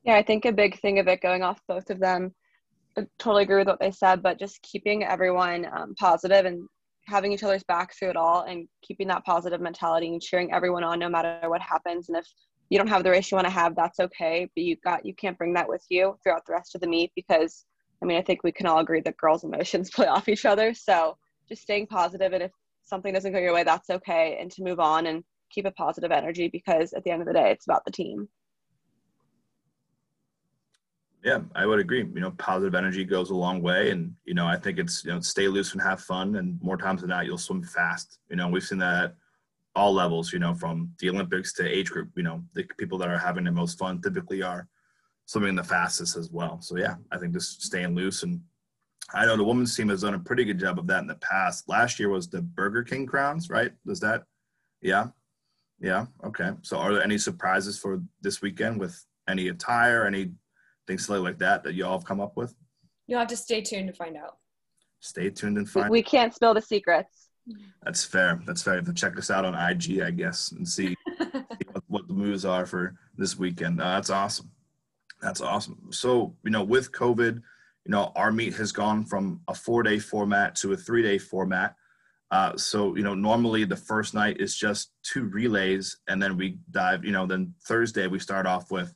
yeah, 0.03 0.15
I 0.15 0.23
think 0.23 0.45
a 0.45 0.51
big 0.51 0.79
thing 0.79 0.99
of 0.99 1.07
it 1.07 1.21
going 1.21 1.43
off 1.43 1.61
both 1.67 1.89
of 1.89 1.99
them, 1.99 2.33
I 2.97 3.05
totally 3.17 3.43
agree 3.43 3.57
with 3.57 3.67
what 3.67 3.79
they 3.79 3.91
said, 3.91 4.23
but 4.23 4.39
just 4.39 4.61
keeping 4.61 5.03
everyone 5.03 5.67
um, 5.73 5.95
positive 5.95 6.45
and 6.45 6.67
having 7.05 7.31
each 7.31 7.43
other's 7.43 7.63
back 7.63 7.93
through 7.93 8.09
it 8.09 8.15
all 8.15 8.43
and 8.43 8.67
keeping 8.81 9.07
that 9.07 9.25
positive 9.25 9.61
mentality 9.61 10.07
and 10.07 10.21
cheering 10.21 10.53
everyone 10.53 10.83
on 10.83 10.99
no 10.99 11.09
matter 11.09 11.39
what 11.47 11.61
happens. 11.61 12.09
And 12.09 12.17
if 12.17 12.27
you 12.69 12.77
don't 12.77 12.87
have 12.87 13.03
the 13.03 13.09
race 13.09 13.31
you 13.31 13.35
want 13.35 13.47
to 13.47 13.53
have, 13.53 13.75
that's 13.75 13.99
okay. 13.99 14.47
But 14.55 14.63
you 14.63 14.75
got 14.83 15.05
you 15.05 15.13
can't 15.15 15.37
bring 15.37 15.53
that 15.53 15.67
with 15.67 15.83
you 15.89 16.15
throughout 16.23 16.45
the 16.45 16.53
rest 16.53 16.75
of 16.75 16.81
the 16.81 16.87
meet 16.87 17.11
because 17.15 17.65
I 18.01 18.05
mean 18.05 18.17
I 18.17 18.21
think 18.21 18.43
we 18.43 18.51
can 18.51 18.67
all 18.67 18.79
agree 18.79 19.01
that 19.01 19.17
girls' 19.17 19.43
emotions 19.43 19.89
play 19.93 20.07
off 20.07 20.29
each 20.29 20.45
other. 20.45 20.73
So 20.73 21.17
just 21.47 21.63
staying 21.63 21.87
positive 21.87 22.33
and 22.33 22.43
if 22.43 22.51
something 22.83 23.13
doesn't 23.13 23.33
go 23.33 23.39
your 23.39 23.53
way, 23.53 23.63
that's 23.63 23.89
okay. 23.89 24.37
And 24.39 24.51
to 24.51 24.63
move 24.63 24.79
on 24.79 25.07
and 25.07 25.23
keep 25.49 25.65
a 25.65 25.71
positive 25.71 26.11
energy 26.11 26.47
because 26.47 26.93
at 26.93 27.03
the 27.03 27.11
end 27.11 27.21
of 27.21 27.27
the 27.27 27.33
day 27.33 27.51
it's 27.51 27.65
about 27.65 27.83
the 27.85 27.91
team. 27.91 28.29
Yeah, 31.23 31.41
I 31.53 31.65
would 31.65 31.79
agree. 31.79 31.99
You 31.99 32.21
know, 32.21 32.31
positive 32.31 32.75
energy 32.75 33.03
goes 33.03 33.29
a 33.29 33.35
long 33.35 33.61
way, 33.61 33.91
and 33.91 34.13
you 34.23 34.33
know, 34.33 34.47
I 34.47 34.55
think 34.55 34.79
it's 34.79 35.03
you 35.03 35.11
know, 35.11 35.19
stay 35.19 35.47
loose 35.47 35.73
and 35.73 35.81
have 35.81 36.01
fun, 36.01 36.37
and 36.37 36.61
more 36.61 36.77
times 36.77 37.01
than 37.01 37.09
not, 37.09 37.25
you'll 37.25 37.37
swim 37.37 37.61
fast. 37.61 38.19
You 38.29 38.37
know, 38.37 38.47
we've 38.47 38.63
seen 38.63 38.77
that 38.79 39.15
all 39.75 39.93
levels. 39.93 40.31
You 40.31 40.39
know, 40.39 40.53
from 40.53 40.93
the 40.99 41.09
Olympics 41.09 41.51
to 41.53 41.67
age 41.67 41.89
group. 41.89 42.09
You 42.15 42.23
know, 42.23 42.41
the 42.53 42.63
people 42.77 42.97
that 42.99 43.09
are 43.09 43.17
having 43.17 43.43
the 43.43 43.51
most 43.51 43.77
fun 43.77 44.01
typically 44.01 44.41
are 44.41 44.67
swimming 45.25 45.55
the 45.55 45.63
fastest 45.63 46.15
as 46.15 46.31
well. 46.31 46.61
So 46.61 46.77
yeah, 46.77 46.95
I 47.11 47.17
think 47.17 47.33
just 47.33 47.63
staying 47.63 47.95
loose, 47.95 48.23
and 48.23 48.39
I 49.13 49.25
know 49.25 49.35
the 49.35 49.43
women's 49.43 49.75
team 49.75 49.89
has 49.89 50.01
done 50.01 50.13
a 50.13 50.19
pretty 50.19 50.45
good 50.45 50.59
job 50.59 50.79
of 50.79 50.87
that 50.87 51.01
in 51.01 51.07
the 51.07 51.15
past. 51.15 51.67
Last 51.67 51.99
year 51.99 52.09
was 52.09 52.29
the 52.29 52.41
Burger 52.41 52.83
King 52.83 53.05
crowns, 53.05 53.49
right? 53.49 53.73
Was 53.85 53.99
that? 53.99 54.23
Yeah, 54.81 55.07
yeah. 55.81 56.05
Okay. 56.23 56.51
So, 56.61 56.77
are 56.77 56.93
there 56.93 57.03
any 57.03 57.17
surprises 57.17 57.77
for 57.77 58.01
this 58.21 58.41
weekend 58.41 58.79
with 58.79 59.05
any 59.27 59.49
attire, 59.49 60.05
any 60.05 60.31
things 60.89 61.05
silly 61.05 61.19
like 61.19 61.37
that 61.37 61.63
that 61.63 61.75
y'all 61.75 61.91
have 61.91 62.03
come 62.03 62.19
up 62.19 62.35
with? 62.35 62.53
You'll 63.07 63.19
have 63.19 63.27
to 63.29 63.37
stay 63.37 63.61
tuned 63.61 63.87
to 63.87 63.93
find 63.93 64.17
out. 64.17 64.37
Stay 64.99 65.29
tuned 65.29 65.57
and 65.57 65.69
find. 65.69 65.89
We 65.89 66.03
can't 66.03 66.33
spill 66.33 66.53
the 66.53 66.61
secrets. 66.61 67.29
That's 67.83 68.03
fair. 68.03 68.41
That's 68.45 68.61
fair. 68.61 68.81
To 68.81 68.93
check 68.93 69.17
us 69.17 69.31
out 69.31 69.45
on 69.45 69.53
IG, 69.53 70.01
I 70.01 70.11
guess, 70.11 70.51
and 70.51 70.67
see, 70.75 70.95
what, 71.71 71.83
what, 71.87 72.07
the 72.07 72.13
moves 72.13 72.43
are 72.43 72.65
for 72.65 72.95
this 73.17 73.37
weekend. 73.37 73.79
Uh, 73.79 73.95
that's 73.95 74.09
awesome. 74.09 74.51
That's 75.21 75.41
awesome. 75.41 75.87
So 75.91 76.35
you 76.43 76.51
know, 76.51 76.63
with 76.63 76.91
COVID, 76.91 77.35
you 77.35 77.91
know, 77.91 78.11
our 78.15 78.31
meet 78.31 78.55
has 78.55 78.71
gone 78.71 79.05
from 79.05 79.41
a 79.47 79.53
four-day 79.53 79.99
format 79.99 80.55
to 80.55 80.73
a 80.73 80.77
three-day 80.77 81.19
format. 81.19 81.75
Uh, 82.31 82.55
so 82.57 82.95
you 82.95 83.03
know, 83.03 83.15
normally 83.15 83.63
the 83.63 83.75
first 83.75 84.13
night 84.13 84.37
is 84.39 84.55
just 84.55 84.91
two 85.03 85.25
relays, 85.25 85.97
and 86.07 86.21
then 86.21 86.35
we 86.35 86.57
dive. 86.71 87.05
You 87.05 87.11
know, 87.11 87.25
then 87.25 87.53
Thursday 87.65 88.07
we 88.07 88.19
start 88.19 88.45
off 88.45 88.71
with 88.71 88.93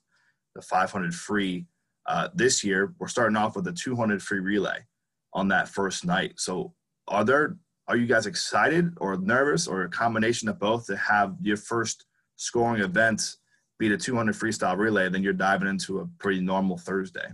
the 0.56 0.62
500 0.62 1.14
free 1.14 1.66
uh, 2.06 2.30
this 2.34 2.64
year, 2.64 2.94
we're 3.00 3.08
starting 3.08 3.38
off 3.38 3.56
with 3.56 3.68
a 3.68 3.74
200 3.74 4.22
free 4.22 4.40
relay 4.40 4.80
on 5.34 5.48
that 5.50 5.70
first 5.70 6.06
night. 6.06 6.34
So, 6.38 6.74
are 7.08 7.24
there 7.24 7.58
are 7.88 7.98
you 7.98 8.06
guys 8.06 8.28
excited 8.28 8.94
or 8.98 9.18
nervous 9.18 9.68
or 9.68 9.84
a 9.84 9.90
combination 9.90 10.48
of 10.48 10.60
both 10.60 10.86
to 10.88 10.96
have 10.96 11.36
your 11.42 11.58
first 11.58 12.06
scoring 12.38 12.82
event 12.82 13.36
be 13.78 13.90
the 13.90 13.98
200 13.98 14.36
freestyle 14.36 14.78
relay? 14.78 15.10
Then 15.10 15.22
you're 15.22 15.34
diving 15.34 15.68
into 15.68 16.00
a 16.00 16.08
pretty 16.20 16.40
normal 16.40 16.78
Thursday. 16.78 17.28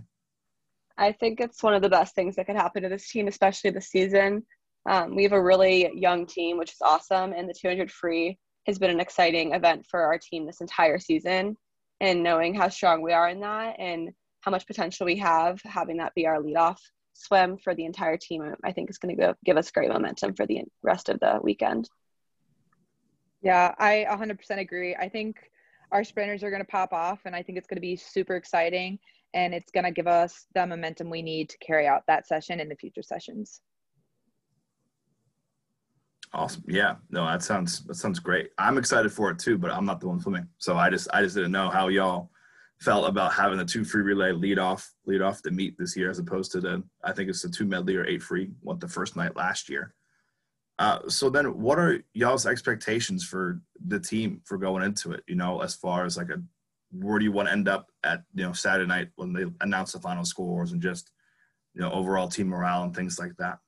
I 0.98 1.12
think 1.12 1.40
it's 1.40 1.62
one 1.62 1.74
of 1.74 1.82
the 1.82 1.88
best 1.88 2.14
things 2.14 2.36
that 2.36 2.46
could 2.46 2.56
happen 2.56 2.82
to 2.82 2.88
this 2.88 3.08
team, 3.08 3.28
especially 3.28 3.70
this 3.70 3.88
season. 3.88 4.44
Um, 4.88 5.14
we 5.14 5.22
have 5.22 5.32
a 5.32 5.42
really 5.42 5.90
young 5.94 6.26
team, 6.26 6.58
which 6.58 6.72
is 6.72 6.82
awesome, 6.82 7.32
and 7.32 7.48
the 7.48 7.54
200 7.54 7.90
free 7.90 8.38
has 8.66 8.78
been 8.78 8.90
an 8.90 9.00
exciting 9.00 9.54
event 9.54 9.86
for 9.88 10.02
our 10.02 10.18
team 10.18 10.46
this 10.46 10.60
entire 10.60 10.98
season. 10.98 11.56
And 12.00 12.22
knowing 12.22 12.54
how 12.54 12.68
strong 12.68 13.02
we 13.02 13.12
are 13.12 13.28
in 13.28 13.40
that, 13.40 13.76
and 13.78 14.10
how 14.40 14.50
much 14.50 14.66
potential 14.66 15.06
we 15.06 15.16
have, 15.16 15.60
having 15.62 15.98
that 15.98 16.14
be 16.14 16.26
our 16.26 16.40
leadoff 16.40 16.78
swim 17.12 17.58
for 17.58 17.74
the 17.74 17.84
entire 17.84 18.16
team, 18.16 18.54
I 18.64 18.72
think 18.72 18.90
is 18.90 18.98
going 18.98 19.16
to 19.16 19.36
give 19.44 19.56
us 19.56 19.70
great 19.70 19.90
momentum 19.90 20.34
for 20.34 20.46
the 20.46 20.62
rest 20.82 21.08
of 21.08 21.20
the 21.20 21.38
weekend. 21.42 21.88
Yeah, 23.42 23.74
I 23.78 24.06
100% 24.08 24.58
agree. 24.58 24.94
I 24.96 25.08
think 25.08 25.36
our 25.92 26.04
sprinters 26.04 26.42
are 26.42 26.50
going 26.50 26.62
to 26.62 26.68
pop 26.68 26.92
off, 26.92 27.20
and 27.24 27.34
I 27.34 27.42
think 27.42 27.58
it's 27.58 27.66
going 27.66 27.76
to 27.76 27.82
be 27.82 27.96
super 27.96 28.36
exciting, 28.36 28.98
and 29.34 29.54
it's 29.54 29.70
going 29.70 29.84
to 29.84 29.90
give 29.90 30.06
us 30.06 30.46
the 30.54 30.66
momentum 30.66 31.10
we 31.10 31.22
need 31.22 31.48
to 31.50 31.58
carry 31.58 31.86
out 31.86 32.02
that 32.06 32.26
session 32.26 32.60
in 32.60 32.68
the 32.68 32.76
future 32.76 33.02
sessions. 33.02 33.60
Awesome. 36.32 36.62
Yeah. 36.68 36.96
No, 37.10 37.24
that 37.26 37.42
sounds 37.42 37.80
that 37.86 37.96
sounds 37.96 38.20
great. 38.20 38.50
I'm 38.56 38.78
excited 38.78 39.12
for 39.12 39.30
it 39.30 39.38
too, 39.40 39.58
but 39.58 39.72
I'm 39.72 39.84
not 39.84 40.00
the 40.00 40.06
one 40.06 40.20
swimming, 40.20 40.46
so 40.58 40.76
I 40.76 40.88
just 40.88 41.08
I 41.12 41.22
just 41.22 41.34
didn't 41.34 41.50
know 41.50 41.68
how 41.70 41.88
y'all 41.88 42.30
felt 42.80 43.08
about 43.08 43.32
having 43.32 43.58
the 43.58 43.64
two 43.64 43.84
free 43.84 44.02
relay 44.02 44.32
lead 44.32 44.58
off 44.58 44.90
lead 45.04 45.20
off 45.20 45.42
the 45.42 45.50
meet 45.50 45.76
this 45.78 45.96
year 45.96 46.10
as 46.10 46.18
opposed 46.18 46.50
to 46.52 46.60
the 46.60 46.82
I 47.04 47.12
think 47.12 47.28
it's 47.28 47.42
the 47.42 47.50
two 47.50 47.66
medley 47.66 47.96
or 47.96 48.06
eight 48.06 48.22
free 48.22 48.50
what 48.60 48.80
the 48.80 48.88
first 48.88 49.16
night 49.16 49.36
last 49.36 49.68
year. 49.68 49.94
Uh, 50.78 51.06
so 51.08 51.28
then, 51.28 51.60
what 51.60 51.78
are 51.78 52.02
y'all's 52.14 52.46
expectations 52.46 53.22
for 53.22 53.60
the 53.86 54.00
team 54.00 54.40
for 54.46 54.56
going 54.56 54.82
into 54.82 55.12
it? 55.12 55.22
You 55.26 55.34
know, 55.34 55.60
as 55.60 55.74
far 55.74 56.06
as 56.06 56.16
like 56.16 56.30
a 56.30 56.42
where 56.90 57.18
do 57.18 57.24
you 57.24 57.32
want 57.32 57.48
to 57.48 57.52
end 57.52 57.68
up 57.68 57.88
at 58.02 58.22
you 58.34 58.44
know 58.44 58.52
Saturday 58.52 58.88
night 58.88 59.08
when 59.16 59.34
they 59.34 59.44
announce 59.60 59.92
the 59.92 60.00
final 60.00 60.24
scores 60.24 60.72
and 60.72 60.80
just 60.80 61.10
you 61.74 61.82
know 61.82 61.92
overall 61.92 62.28
team 62.28 62.48
morale 62.48 62.82
and 62.82 62.96
things 62.96 63.18
like 63.18 63.36
that. 63.36 63.58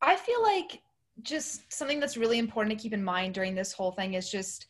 I 0.00 0.16
feel 0.16 0.42
like 0.42 0.80
just 1.22 1.70
something 1.70 2.00
that's 2.00 2.16
really 2.16 2.38
important 2.38 2.76
to 2.76 2.82
keep 2.82 2.94
in 2.94 3.04
mind 3.04 3.34
during 3.34 3.54
this 3.54 3.74
whole 3.74 3.92
thing 3.92 4.14
is 4.14 4.30
just 4.30 4.66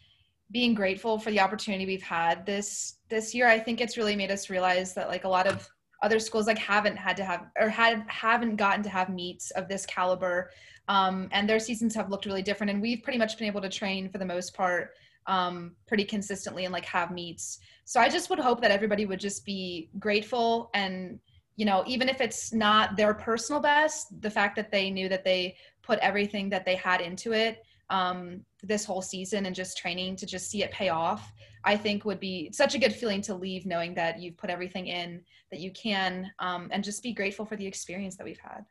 being 0.50 0.74
grateful 0.74 1.18
for 1.18 1.30
the 1.30 1.40
opportunity 1.40 1.87
we've 1.87 2.02
had 2.02 2.46
this 2.46 2.96
this 3.09 3.35
year 3.35 3.48
i 3.48 3.59
think 3.59 3.80
it's 3.80 3.96
really 3.96 4.16
made 4.16 4.30
us 4.30 4.48
realize 4.48 4.94
that 4.94 5.09
like 5.09 5.24
a 5.24 5.28
lot 5.28 5.46
of 5.46 5.68
other 6.02 6.18
schools 6.18 6.46
like 6.46 6.59
haven't 6.59 6.96
had 6.96 7.16
to 7.16 7.24
have 7.24 7.46
or 7.59 7.68
had 7.68 8.04
haven't 8.09 8.56
gotten 8.56 8.82
to 8.82 8.88
have 8.88 9.09
meets 9.09 9.50
of 9.52 9.68
this 9.68 9.87
caliber. 9.87 10.50
Um, 10.88 11.28
and 11.32 11.48
their 11.48 11.59
seasons 11.59 11.94
have 11.94 12.11
looked 12.11 12.26
really 12.26 12.42
different 12.42 12.70
and 12.70 12.80
we've 12.80 13.02
pretty 13.02 13.18
much 13.18 13.37
been 13.38 13.48
able 13.48 13.61
to 13.62 13.68
train 13.68 14.09
for 14.09 14.18
the 14.18 14.24
most 14.24 14.54
part 14.54 14.90
um, 15.26 15.74
pretty 15.88 16.04
consistently 16.04 16.64
and 16.64 16.72
like 16.72 16.85
have 16.85 17.11
meets. 17.11 17.59
So 17.85 18.00
i 18.00 18.09
just 18.09 18.30
would 18.30 18.38
hope 18.38 18.61
that 18.62 18.70
everybody 18.70 19.06
would 19.06 19.20
just 19.20 19.44
be 19.44 19.90
grateful 19.98 20.70
and 20.74 21.18
you 21.56 21.64
know 21.64 21.82
even 21.87 22.09
if 22.09 22.20
it's 22.20 22.52
not 22.52 22.96
their 22.96 23.14
personal 23.14 23.61
best 23.61 24.20
the 24.20 24.30
fact 24.30 24.56
that 24.56 24.70
they 24.70 24.90
knew 24.90 25.09
that 25.09 25.24
they 25.24 25.56
put 25.82 25.98
everything 26.00 26.50
that 26.50 26.64
they 26.64 26.74
had 26.74 27.00
into 27.00 27.32
it 27.32 27.62
um, 27.90 28.44
this 28.62 28.85
whole 28.85 29.03
season 29.03 29.46
and 29.46 29.55
just 29.55 29.79
training 29.79 30.16
to 30.16 30.27
just 30.27 30.51
see 30.51 30.62
it 30.62 30.70
pay 30.70 30.88
off, 30.88 31.33
I 31.64 31.77
think 31.77 32.05
would 32.05 32.20
be 32.20 32.51
such 32.53 32.75
a 32.75 32.79
good 32.79 32.94
feeling 32.94 33.22
to 33.22 33.35
leave 33.35 33.66
knowing 33.66 33.94
that 33.94 34.20
you've 34.20 34.37
put 34.37 34.51
everything 34.51 34.87
in 34.87 35.22
that 35.51 35.61
you 35.61 35.70
can 35.72 36.31
um, 36.38 36.68
and 36.72 36.83
just 36.83 37.03
be 37.03 37.12
grateful 37.12 37.44
for 37.44 37.57
the 37.57 37.66
experience 37.66 38.16
that 38.16 38.25
we've 38.25 38.38
had. 38.38 38.64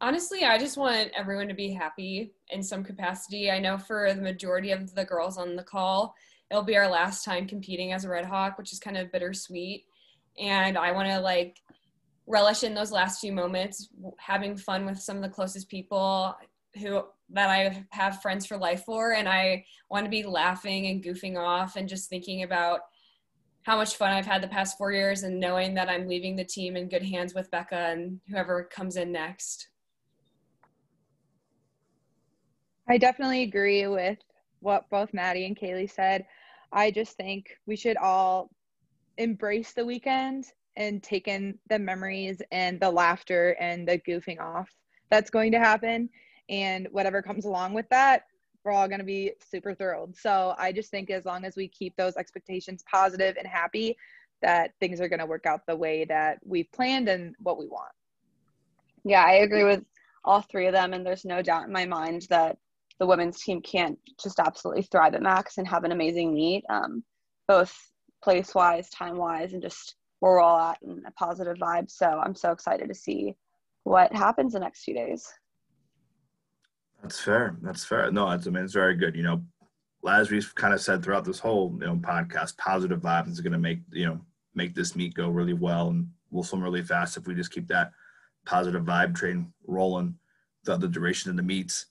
Honestly, 0.00 0.42
I 0.42 0.58
just 0.58 0.76
want 0.76 1.12
everyone 1.16 1.46
to 1.46 1.54
be 1.54 1.70
happy 1.72 2.32
in 2.50 2.60
some 2.60 2.82
capacity. 2.82 3.52
I 3.52 3.60
know 3.60 3.78
for 3.78 4.12
the 4.12 4.20
majority 4.20 4.72
of 4.72 4.92
the 4.96 5.04
girls 5.04 5.38
on 5.38 5.54
the 5.54 5.62
call, 5.62 6.16
it'll 6.50 6.64
be 6.64 6.76
our 6.76 6.88
last 6.88 7.24
time 7.24 7.46
competing 7.46 7.92
as 7.92 8.04
a 8.04 8.08
Red 8.08 8.24
Hawk, 8.24 8.58
which 8.58 8.72
is 8.72 8.80
kind 8.80 8.96
of 8.96 9.12
bittersweet. 9.12 9.84
And 10.40 10.76
I 10.76 10.90
want 10.90 11.08
to 11.08 11.20
like 11.20 11.60
relish 12.32 12.64
in 12.64 12.72
those 12.72 12.90
last 12.90 13.20
few 13.20 13.30
moments, 13.30 13.90
having 14.18 14.56
fun 14.56 14.86
with 14.86 14.98
some 14.98 15.16
of 15.16 15.22
the 15.22 15.28
closest 15.28 15.68
people 15.68 16.34
who 16.80 17.02
that 17.28 17.50
I 17.50 17.84
have 17.90 18.22
friends 18.22 18.46
for 18.46 18.56
life 18.56 18.84
for. 18.84 19.12
And 19.12 19.28
I 19.28 19.64
want 19.90 20.04
to 20.06 20.10
be 20.10 20.22
laughing 20.22 20.86
and 20.86 21.04
goofing 21.04 21.38
off 21.38 21.76
and 21.76 21.88
just 21.88 22.08
thinking 22.08 22.42
about 22.42 22.80
how 23.64 23.76
much 23.76 23.96
fun 23.96 24.12
I've 24.12 24.26
had 24.26 24.42
the 24.42 24.48
past 24.48 24.78
four 24.78 24.92
years 24.92 25.22
and 25.22 25.38
knowing 25.38 25.74
that 25.74 25.90
I'm 25.90 26.08
leaving 26.08 26.34
the 26.34 26.44
team 26.44 26.74
in 26.74 26.88
good 26.88 27.02
hands 27.02 27.34
with 27.34 27.50
Becca 27.50 27.76
and 27.76 28.18
whoever 28.28 28.64
comes 28.64 28.96
in 28.96 29.12
next. 29.12 29.68
I 32.88 32.96
definitely 32.96 33.42
agree 33.42 33.86
with 33.86 34.18
what 34.60 34.88
both 34.90 35.12
Maddie 35.12 35.46
and 35.46 35.56
Kaylee 35.56 35.90
said. 35.90 36.26
I 36.72 36.90
just 36.90 37.16
think 37.16 37.50
we 37.66 37.76
should 37.76 37.98
all 37.98 38.50
embrace 39.18 39.72
the 39.72 39.84
weekend 39.84 40.46
and 40.76 41.02
take 41.02 41.28
in 41.28 41.58
the 41.68 41.78
memories 41.78 42.40
and 42.50 42.80
the 42.80 42.90
laughter 42.90 43.56
and 43.60 43.86
the 43.86 43.98
goofing 43.98 44.40
off 44.40 44.70
that's 45.10 45.30
going 45.30 45.52
to 45.52 45.58
happen. 45.58 46.08
And 46.48 46.88
whatever 46.90 47.22
comes 47.22 47.44
along 47.44 47.74
with 47.74 47.88
that, 47.90 48.24
we're 48.64 48.72
all 48.72 48.88
going 48.88 49.00
to 49.00 49.04
be 49.04 49.32
super 49.40 49.74
thrilled. 49.74 50.16
So 50.16 50.54
I 50.58 50.72
just 50.72 50.90
think 50.90 51.10
as 51.10 51.24
long 51.24 51.44
as 51.44 51.56
we 51.56 51.68
keep 51.68 51.96
those 51.96 52.16
expectations 52.16 52.84
positive 52.90 53.36
and 53.36 53.46
happy, 53.46 53.96
that 54.40 54.72
things 54.80 55.00
are 55.00 55.08
going 55.08 55.20
to 55.20 55.26
work 55.26 55.46
out 55.46 55.66
the 55.66 55.76
way 55.76 56.04
that 56.06 56.38
we've 56.44 56.70
planned 56.72 57.08
and 57.08 57.34
what 57.38 57.58
we 57.58 57.66
want. 57.66 57.92
Yeah, 59.04 59.24
I 59.24 59.34
agree 59.34 59.64
with 59.64 59.84
all 60.24 60.42
three 60.42 60.66
of 60.66 60.72
them. 60.72 60.92
And 60.92 61.04
there's 61.04 61.24
no 61.24 61.42
doubt 61.42 61.66
in 61.66 61.72
my 61.72 61.84
mind 61.84 62.26
that 62.30 62.56
the 62.98 63.06
women's 63.06 63.40
team 63.40 63.60
can't 63.60 63.98
just 64.22 64.38
absolutely 64.38 64.82
thrive 64.82 65.14
at 65.14 65.22
MACs 65.22 65.58
and 65.58 65.66
have 65.66 65.84
an 65.84 65.92
amazing 65.92 66.34
meet, 66.34 66.64
um, 66.68 67.02
both 67.48 67.74
place 68.22 68.54
wise, 68.54 68.88
time 68.90 69.16
wise, 69.16 69.52
and 69.52 69.62
just 69.62 69.96
we're 70.22 70.40
all 70.40 70.58
at 70.58 70.80
and 70.82 71.04
a 71.04 71.10
positive 71.10 71.58
vibe. 71.58 71.90
So 71.90 72.06
I'm 72.06 72.34
so 72.34 72.52
excited 72.52 72.88
to 72.88 72.94
see 72.94 73.36
what 73.82 74.14
happens 74.14 74.52
the 74.52 74.60
next 74.60 74.84
few 74.84 74.94
days. 74.94 75.28
That's 77.02 77.20
fair. 77.20 77.56
That's 77.60 77.84
fair. 77.84 78.10
No, 78.12 78.28
I 78.28 78.36
mean 78.38 78.56
it's 78.64 78.72
very 78.72 78.94
good. 78.94 79.16
You 79.16 79.24
know, 79.24 79.42
as 80.08 80.30
we've 80.30 80.54
kind 80.54 80.72
of 80.72 80.80
said 80.80 81.02
throughout 81.02 81.24
this 81.24 81.40
whole 81.40 81.76
you 81.80 81.86
know 81.86 81.96
podcast, 81.96 82.56
positive 82.56 83.00
vibes 83.00 83.30
is 83.30 83.40
going 83.40 83.52
to 83.52 83.58
make 83.58 83.80
you 83.90 84.06
know 84.06 84.20
make 84.54 84.74
this 84.74 84.94
meet 84.94 85.14
go 85.14 85.28
really 85.28 85.54
well, 85.54 85.88
and 85.88 86.08
we'll 86.30 86.44
swim 86.44 86.62
really 86.62 86.82
fast 86.82 87.16
if 87.16 87.26
we 87.26 87.34
just 87.34 87.50
keep 87.50 87.66
that 87.68 87.90
positive 88.46 88.84
vibe 88.84 89.16
train 89.16 89.52
rolling 89.66 90.14
throughout 90.64 90.80
the 90.80 90.88
duration 90.88 91.30
of 91.30 91.36
the 91.36 91.42
meets. 91.42 91.86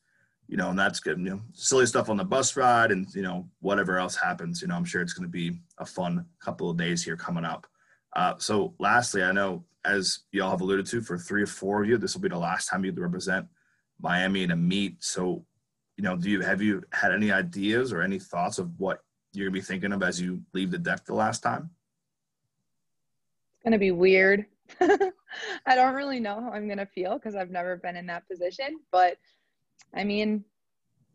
You 0.48 0.58
know, 0.58 0.70
and 0.70 0.80
that's 0.80 1.02
good. 1.02 1.18
You 1.18 1.26
know, 1.26 1.42
silly 1.54 1.86
stuff 1.86 2.10
on 2.10 2.16
the 2.16 2.24
bus 2.24 2.56
ride, 2.56 2.92
and 2.92 3.14
you 3.14 3.24
know 3.24 3.50
whatever 3.60 3.98
else 3.98 4.16
happens. 4.16 4.62
You 4.62 4.70
know, 4.70 4.76
I'm 4.76 4.86
sure 4.86 5.02
it's 5.02 5.14
going 5.14 5.28
to 5.28 5.32
be 5.32 5.60
a 5.80 5.86
fun 5.86 6.26
couple 6.40 6.70
of 6.70 6.78
days 6.78 7.04
here 7.04 7.18
coming 7.18 7.44
up. 7.44 7.68
Uh, 8.14 8.36
so, 8.38 8.74
lastly, 8.80 9.24
I 9.24 9.32
know 9.32 9.64
as 9.86 10.20
y'all 10.32 10.52
have 10.52 10.62
alluded 10.62 10.86
to, 10.88 11.02
for 11.02 11.18
three 11.18 11.44
or 11.44 11.48
four 11.48 11.84
of 11.84 11.90
you, 11.90 11.98
this 11.98 12.14
will 12.14 12.22
be 12.22 12.30
the 12.30 12.38
last 12.38 12.68
time 12.68 12.86
you 12.86 12.92
represent 12.92 13.48
Miami 14.00 14.44
in 14.44 14.52
a 14.52 14.56
meet. 14.56 15.04
So, 15.04 15.46
you 15.98 16.04
know, 16.04 16.16
do 16.16 16.30
you 16.30 16.42
have 16.42 16.62
you 16.62 16.84
had 16.92 17.12
any 17.12 17.32
ideas 17.32 17.94
or 17.94 18.02
any 18.02 18.20
thoughts 18.20 18.58
of 18.58 18.72
what 18.80 19.04
you're 19.34 19.48
gonna 19.48 19.54
be 19.54 19.62
thinking 19.62 19.94
of 19.94 20.04
as 20.04 20.20
you 20.20 20.42
leave 20.54 20.72
the 20.72 20.78
deck 20.78 21.06
the 21.06 21.14
last 21.14 21.42
time? 21.42 21.70
It's 23.56 23.64
gonna 23.64 23.78
be 23.78 23.92
weird. 23.92 24.46
I 24.82 25.76
don't 25.76 25.94
really 25.94 26.20
know 26.20 26.42
how 26.42 26.52
I'm 26.52 26.68
gonna 26.68 26.86
feel 26.86 27.16
because 27.16 27.36
I've 27.36 27.52
never 27.52 27.78
been 27.78 27.96
in 27.96 28.08
that 28.08 28.28
position. 28.28 28.80
But 28.92 29.18
I 29.96 30.04
mean, 30.04 30.44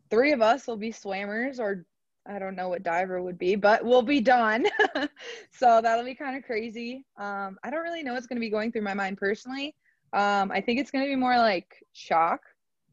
three 0.09 0.31
of 0.31 0.41
us 0.41 0.67
will 0.67 0.77
be 0.77 0.91
swammers, 0.91 1.59
or 1.59 1.85
I 2.29 2.39
don't 2.39 2.55
know 2.55 2.69
what 2.69 2.83
diver 2.83 3.21
would 3.21 3.37
be, 3.37 3.55
but 3.55 3.83
we'll 3.85 4.01
be 4.01 4.19
done. 4.19 4.65
so 5.51 5.81
that'll 5.81 6.05
be 6.05 6.15
kind 6.15 6.35
of 6.35 6.43
crazy. 6.43 7.05
Um, 7.17 7.57
I 7.63 7.69
don't 7.69 7.83
really 7.83 8.03
know 8.03 8.13
what's 8.13 8.27
gonna 8.27 8.41
be 8.41 8.49
going 8.49 8.71
through 8.71 8.81
my 8.81 8.93
mind 8.93 9.17
personally. 9.17 9.75
Um, 10.13 10.51
I 10.51 10.61
think 10.61 10.79
it's 10.79 10.91
gonna 10.91 11.05
be 11.05 11.15
more 11.15 11.37
like 11.37 11.83
shock 11.93 12.41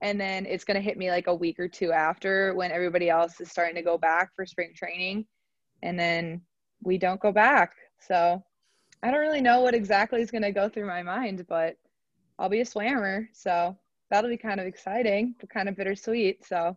and 0.05 0.21
then 0.21 0.45
it's 0.45 0.65
going 0.65 0.75
to 0.75 0.83
hit 0.83 0.99
me 0.99 1.11
like 1.11 1.29
a 1.29 1.35
week 1.35 1.59
or 1.59 1.67
two 1.67 1.91
after 1.91 2.55
when 2.55 2.71
everybody 2.71 3.09
else 3.09 3.41
is 3.41 3.51
starting 3.51 3.75
to 3.75 3.83
go 3.83 3.97
back 3.97 4.31
for 4.37 4.45
spring 4.45 4.73
training 4.77 5.25
and 5.83 5.99
then 5.99 6.41
we 6.83 6.99
don't 6.99 7.21
go 7.21 7.33
back 7.33 7.75
so 7.99 8.43
i 9.03 9.11
don't 9.11 9.21
really 9.21 9.41
know 9.41 9.61
what 9.61 9.75
exactly 9.75 10.21
is 10.21 10.31
going 10.31 10.43
to 10.43 10.53
go 10.53 10.69
through 10.69 10.87
my 10.87 11.03
mind 11.03 11.45
but 11.49 11.77
i'll 12.39 12.51
be 12.51 12.61
a 12.61 12.65
swammer 12.65 13.27
so 13.33 13.77
that'll 14.11 14.31
be 14.31 14.37
kind 14.37 14.61
of 14.61 14.67
exciting 14.67 15.35
but 15.41 15.49
kind 15.49 15.69
of 15.69 15.75
bittersweet 15.75 16.45
so 16.45 16.77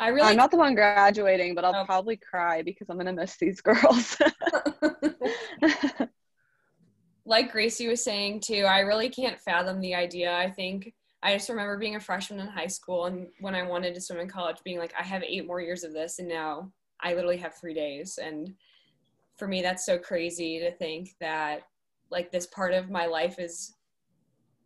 I 0.00 0.08
really 0.08 0.28
I'm 0.28 0.36
not 0.36 0.50
the 0.50 0.56
one 0.56 0.74
graduating, 0.74 1.54
but 1.54 1.64
I'll 1.64 1.74
oh. 1.74 1.84
probably 1.84 2.16
cry 2.16 2.62
because 2.62 2.88
I'm 2.88 2.96
gonna 2.96 3.12
miss 3.12 3.36
these 3.36 3.60
girls. 3.60 4.16
like 7.26 7.52
Gracie 7.52 7.88
was 7.88 8.02
saying 8.02 8.40
too, 8.40 8.64
I 8.64 8.80
really 8.80 9.08
can't 9.08 9.40
fathom 9.40 9.80
the 9.80 9.94
idea. 9.94 10.36
I 10.36 10.50
think 10.50 10.92
I 11.24 11.32
just 11.32 11.48
remember 11.48 11.78
being 11.78 11.96
a 11.96 12.00
freshman 12.00 12.40
in 12.40 12.46
high 12.46 12.66
school 12.66 13.06
and 13.06 13.28
when 13.40 13.54
I 13.54 13.62
wanted 13.62 13.94
to 13.94 14.00
swim 14.00 14.20
in 14.20 14.28
college, 14.28 14.58
being 14.62 14.78
like, 14.78 14.92
I 14.98 15.02
have 15.02 15.22
eight 15.22 15.46
more 15.46 15.60
years 15.60 15.82
of 15.82 15.94
this, 15.94 16.18
and 16.18 16.28
now 16.28 16.70
I 17.00 17.14
literally 17.14 17.38
have 17.38 17.54
three 17.54 17.72
days. 17.72 18.18
And 18.22 18.54
for 19.36 19.48
me, 19.48 19.62
that's 19.62 19.86
so 19.86 19.98
crazy 19.98 20.60
to 20.60 20.70
think 20.72 21.14
that 21.20 21.62
like 22.10 22.30
this 22.30 22.46
part 22.46 22.74
of 22.74 22.90
my 22.90 23.06
life 23.06 23.38
is, 23.38 23.74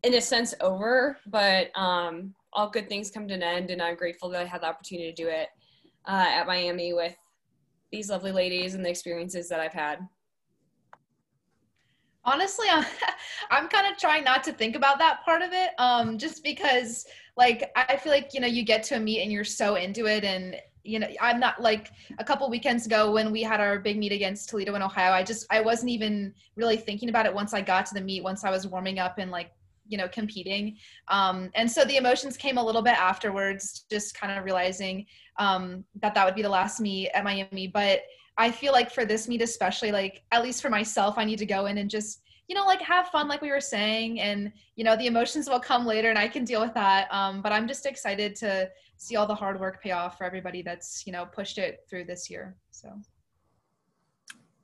in 0.03 0.15
a 0.15 0.21
sense, 0.21 0.53
over. 0.61 1.17
But 1.27 1.71
um, 1.79 2.35
all 2.59 2.69
good 2.69 2.89
things 2.89 3.09
come 3.09 3.29
to 3.29 3.35
an 3.35 3.43
end, 3.43 3.71
and 3.71 3.81
I'm 3.81 3.95
grateful 3.95 4.29
that 4.31 4.43
I 4.43 4.45
had 4.45 4.63
the 4.63 4.67
opportunity 4.67 5.13
to 5.13 5.15
do 5.15 5.29
it 5.29 5.47
uh, 6.09 6.27
at 6.29 6.49
Miami 6.49 6.93
with 6.93 7.17
these 7.93 8.11
lovely 8.11 8.33
ladies 8.33 8.75
and 8.75 8.85
the 8.85 8.91
experiences 8.91 9.49
that 9.49 9.61
I've 9.61 9.73
had. 9.73 10.01
Honestly 12.25 12.67
i'm, 12.71 12.85
I'm 13.51 13.69
kind 13.69 13.91
of 13.91 13.97
trying 13.97 14.23
not 14.23 14.45
to 14.45 14.53
think 14.53 14.77
about 14.77 14.99
that 14.99 15.21
part 15.25 15.41
of 15.41 15.51
it 15.53 15.71
um 15.79 16.19
just 16.19 16.45
because 16.45 17.07
like 17.39 17.71
i 17.75 17.97
feel 17.97 18.13
like 18.13 18.35
you 18.35 18.41
know 18.41 18.47
you 18.47 18.65
get 18.65 18.83
to 18.83 18.97
a 18.97 19.01
meet 19.01 19.23
and 19.23 19.33
you're 19.33 19.45
so 19.45 19.77
into 19.77 20.05
it 20.05 20.25
and 20.25 20.57
you 20.83 20.99
know 20.99 21.07
i'm 21.23 21.41
not 21.41 21.63
like 21.63 21.91
a 22.19 22.25
couple 22.25 22.51
weekends 22.51 22.85
ago 22.85 23.13
when 23.13 23.33
we 23.33 23.43
had 23.43 23.61
our 23.61 23.79
big 23.79 23.97
meet 23.97 24.13
against 24.13 24.51
toledo 24.51 24.75
in 24.75 24.83
ohio 24.83 25.13
i 25.13 25.23
just 25.23 25.47
i 25.51 25.59
wasn't 25.59 25.89
even 25.89 26.35
really 26.57 26.77
thinking 26.77 27.09
about 27.09 27.25
it 27.25 27.33
once 27.33 27.55
i 27.55 27.63
got 27.63 27.87
to 27.87 27.95
the 27.95 28.01
meet 28.01 28.23
once 28.23 28.45
i 28.45 28.51
was 28.51 28.67
warming 28.67 28.99
up 28.99 29.17
and 29.17 29.31
like 29.31 29.53
you 29.89 29.99
know 29.99 30.09
competing. 30.09 30.77
Um, 31.09 31.51
and 31.55 31.71
so 31.71 31.85
the 31.85 31.97
emotions 31.97 32.37
came 32.37 32.59
a 32.59 32.65
little 32.65 32.83
bit 32.83 32.95
afterwards 32.95 33.85
just 33.91 34.19
kind 34.19 34.37
of 34.37 34.45
realizing 34.45 35.07
um, 35.39 35.85
that 36.01 36.15
that 36.15 36.25
would 36.25 36.35
be 36.35 36.43
the 36.43 36.49
last 36.49 36.81
meet 36.81 37.11
at 37.15 37.25
miami. 37.25 37.67
But 37.67 38.03
I 38.37 38.51
feel 38.51 38.73
like 38.73 38.91
for 38.91 39.05
this 39.05 39.29
meet 39.29 39.43
especially, 39.43 39.91
like 39.91 40.23
at 40.33 40.43
least 40.43 40.63
for 40.63 40.71
myself, 40.71 41.19
I 41.19 41.25
need 41.25 41.39
to 41.39 41.47
go 41.47 41.67
in 41.67 41.79
and 41.79 41.91
just 41.91 42.23
you 42.47 42.55
know 42.55 42.65
like 42.65 42.81
have 42.81 43.09
fun 43.09 43.29
like 43.29 43.43
we 43.43 43.51
were 43.51 43.61
saying. 43.61 44.21
And 44.21 44.53
you 44.77 44.85
know 44.85 44.97
the 44.97 45.07
emotions 45.07 45.49
will 45.49 45.61
come 45.61 45.85
later 45.85 46.11
and 46.11 46.19
i 46.19 46.29
can 46.29 46.45
deal 46.45 46.61
with 46.61 46.75
that. 46.75 47.13
Um, 47.13 47.43
but 47.43 47.53
i'm 47.53 47.67
just 47.69 47.87
excited 47.87 48.35
to 48.37 48.71
see 48.97 49.17
all 49.17 49.27
the 49.27 49.35
hard 49.35 49.61
work 49.61 49.83
pay 49.83 49.93
off 49.93 50.19
for 50.19 50.25
everybody 50.25 50.61
that's 50.61 51.07
you 51.07 51.13
know 51.13 51.25
pushed 51.27 51.59
it 51.59 51.85
through 51.89 52.05
this 52.05 52.29
year. 52.29 52.57
So 52.71 52.91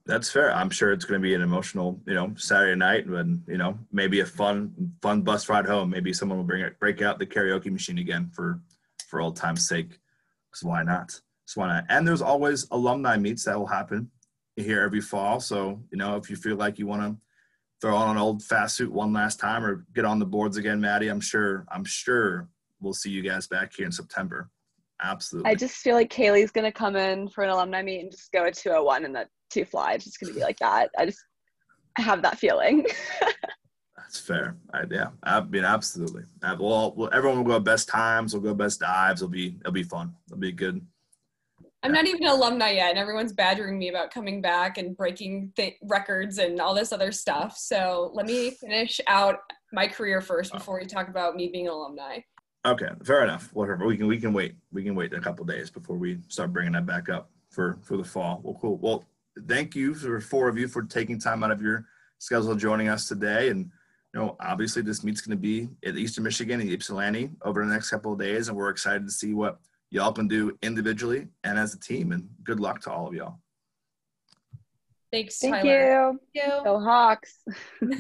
that's 0.06 0.30
fair 0.30 0.54
i'm 0.54 0.70
sure 0.70 0.92
it's 0.92 1.04
going 1.04 1.20
to 1.20 1.26
be 1.26 1.34
an 1.34 1.40
emotional 1.42 2.00
you 2.06 2.14
know 2.14 2.32
saturday 2.36 2.76
night 2.76 3.06
and 3.06 3.42
you 3.48 3.56
know 3.56 3.78
maybe 3.92 4.20
a 4.20 4.26
fun 4.26 4.72
fun 5.00 5.22
bus 5.22 5.48
ride 5.48 5.66
home 5.66 5.90
maybe 5.90 6.12
someone 6.12 6.38
will 6.38 6.44
bring 6.44 6.62
it 6.62 6.78
break 6.78 7.00
out 7.02 7.18
the 7.18 7.26
karaoke 7.26 7.70
machine 7.70 7.98
again 7.98 8.30
for 8.34 8.60
for 9.08 9.20
old 9.20 9.36
time's 9.36 9.66
sake 9.66 9.98
because 10.50 10.62
why 10.62 10.82
not 10.82 11.20
just 11.46 11.56
want 11.56 11.86
to, 11.86 11.94
and 11.94 12.06
there's 12.06 12.22
always 12.22 12.66
alumni 12.70 13.16
meets 13.16 13.44
that 13.44 13.58
will 13.58 13.66
happen 13.66 14.10
here 14.56 14.82
every 14.82 15.00
fall. 15.00 15.40
So, 15.40 15.82
you 15.90 15.98
know, 15.98 16.16
if 16.16 16.30
you 16.30 16.36
feel 16.36 16.56
like 16.56 16.78
you 16.78 16.86
want 16.86 17.02
to 17.02 17.16
throw 17.80 17.96
on 17.96 18.16
an 18.16 18.22
old 18.22 18.42
fast 18.42 18.76
suit 18.76 18.90
one 18.90 19.12
last 19.12 19.38
time 19.40 19.64
or 19.64 19.84
get 19.94 20.04
on 20.04 20.18
the 20.18 20.24
boards 20.24 20.56
again, 20.56 20.80
Maddie, 20.80 21.08
I'm 21.08 21.20
sure, 21.20 21.66
I'm 21.70 21.84
sure 21.84 22.48
we'll 22.80 22.94
see 22.94 23.10
you 23.10 23.22
guys 23.22 23.46
back 23.46 23.72
here 23.76 23.86
in 23.86 23.92
September. 23.92 24.48
Absolutely. 25.02 25.50
I 25.50 25.54
just 25.54 25.76
feel 25.76 25.94
like 25.94 26.10
Kaylee's 26.10 26.50
going 26.50 26.64
to 26.64 26.72
come 26.72 26.96
in 26.96 27.28
for 27.28 27.44
an 27.44 27.50
alumni 27.50 27.82
meet 27.82 28.00
and 28.00 28.10
just 28.10 28.32
go 28.32 28.44
a 28.44 28.50
201 28.50 29.04
and 29.04 29.14
that 29.14 29.28
two 29.54 29.64
fly. 29.64 29.94
It's 29.94 30.04
just 30.04 30.20
going 30.20 30.32
to 30.32 30.38
be 30.38 30.44
like 30.44 30.58
that. 30.58 30.90
I 30.98 31.06
just 31.06 31.24
have 31.96 32.22
that 32.22 32.38
feeling. 32.38 32.86
That's 33.96 34.20
fair. 34.20 34.56
I, 34.72 34.82
yeah, 34.90 35.08
I 35.22 35.40
mean, 35.40 35.64
absolutely. 35.64 36.24
Well, 36.42 37.08
everyone 37.12 37.38
will 37.38 37.52
go 37.52 37.60
best 37.60 37.88
times. 37.88 38.34
We'll 38.34 38.42
go 38.42 38.54
best 38.54 38.80
dives. 38.80 39.22
It'll 39.22 39.30
be, 39.30 39.56
it'll 39.60 39.72
be 39.72 39.82
fun. 39.82 40.14
It'll 40.26 40.38
be 40.38 40.52
good. 40.52 40.84
I'm 41.82 41.92
not 41.92 42.06
even 42.06 42.22
an 42.24 42.30
alumni 42.30 42.70
yet, 42.70 42.90
and 42.90 42.98
everyone's 42.98 43.34
badgering 43.34 43.78
me 43.78 43.90
about 43.90 44.10
coming 44.10 44.40
back 44.40 44.78
and 44.78 44.96
breaking 44.96 45.52
th- 45.54 45.76
records 45.82 46.38
and 46.38 46.58
all 46.58 46.74
this 46.74 46.92
other 46.92 47.12
stuff. 47.12 47.58
So 47.58 48.10
let 48.14 48.24
me 48.24 48.52
finish 48.52 49.00
out 49.06 49.36
my 49.70 49.86
career 49.86 50.22
first 50.22 50.52
oh. 50.54 50.58
before 50.58 50.80
we 50.80 50.86
talk 50.86 51.08
about 51.08 51.36
me 51.36 51.48
being 51.48 51.66
an 51.66 51.74
alumni. 51.74 52.20
Okay, 52.66 52.88
fair 53.04 53.22
enough. 53.22 53.50
Whatever. 53.52 53.86
We 53.86 53.98
can 53.98 54.06
we 54.06 54.18
can 54.18 54.32
wait. 54.32 54.54
We 54.72 54.82
can 54.82 54.94
wait 54.94 55.12
a 55.12 55.20
couple 55.20 55.44
days 55.44 55.70
before 55.70 55.98
we 55.98 56.18
start 56.28 56.54
bringing 56.54 56.72
that 56.72 56.86
back 56.86 57.10
up 57.10 57.30
for 57.50 57.78
for 57.82 57.98
the 57.98 58.04
fall. 58.04 58.40
Well, 58.42 58.56
cool. 58.58 58.78
Well, 58.78 59.04
thank 59.48 59.74
you 59.74 59.94
for 59.94 60.20
four 60.20 60.48
of 60.48 60.58
you 60.58 60.68
for 60.68 60.82
taking 60.82 61.18
time 61.18 61.42
out 61.42 61.50
of 61.50 61.62
your 61.62 61.86
schedule 62.18 62.54
joining 62.54 62.88
us 62.88 63.08
today. 63.08 63.50
And 63.50 63.70
you 64.12 64.20
know, 64.20 64.36
obviously 64.40 64.82
this 64.82 65.02
meet's 65.02 65.20
going 65.20 65.36
to 65.36 65.40
be 65.40 65.68
at 65.84 65.96
Eastern 65.96 66.24
Michigan 66.24 66.60
and 66.60 66.70
Ypsilanti 66.70 67.30
over 67.42 67.64
the 67.64 67.72
next 67.72 67.90
couple 67.90 68.12
of 68.12 68.18
days, 68.18 68.48
and 68.48 68.56
we're 68.56 68.70
excited 68.70 69.04
to 69.06 69.12
see 69.12 69.34
what 69.34 69.58
y'all 69.90 70.12
can 70.12 70.28
do 70.28 70.56
individually 70.62 71.28
and 71.42 71.58
as 71.58 71.74
a 71.74 71.80
team. 71.80 72.12
And 72.12 72.28
good 72.44 72.60
luck 72.60 72.80
to 72.82 72.92
all 72.92 73.08
of 73.08 73.14
y'all. 73.14 73.38
Thanks, 75.12 75.38
Thank 75.38 75.54
Tyler. 75.54 76.10
you. 76.10 76.20
Thank 76.34 76.46
you. 76.48 76.64
Go 76.64 76.80
Hawks. 76.80 77.38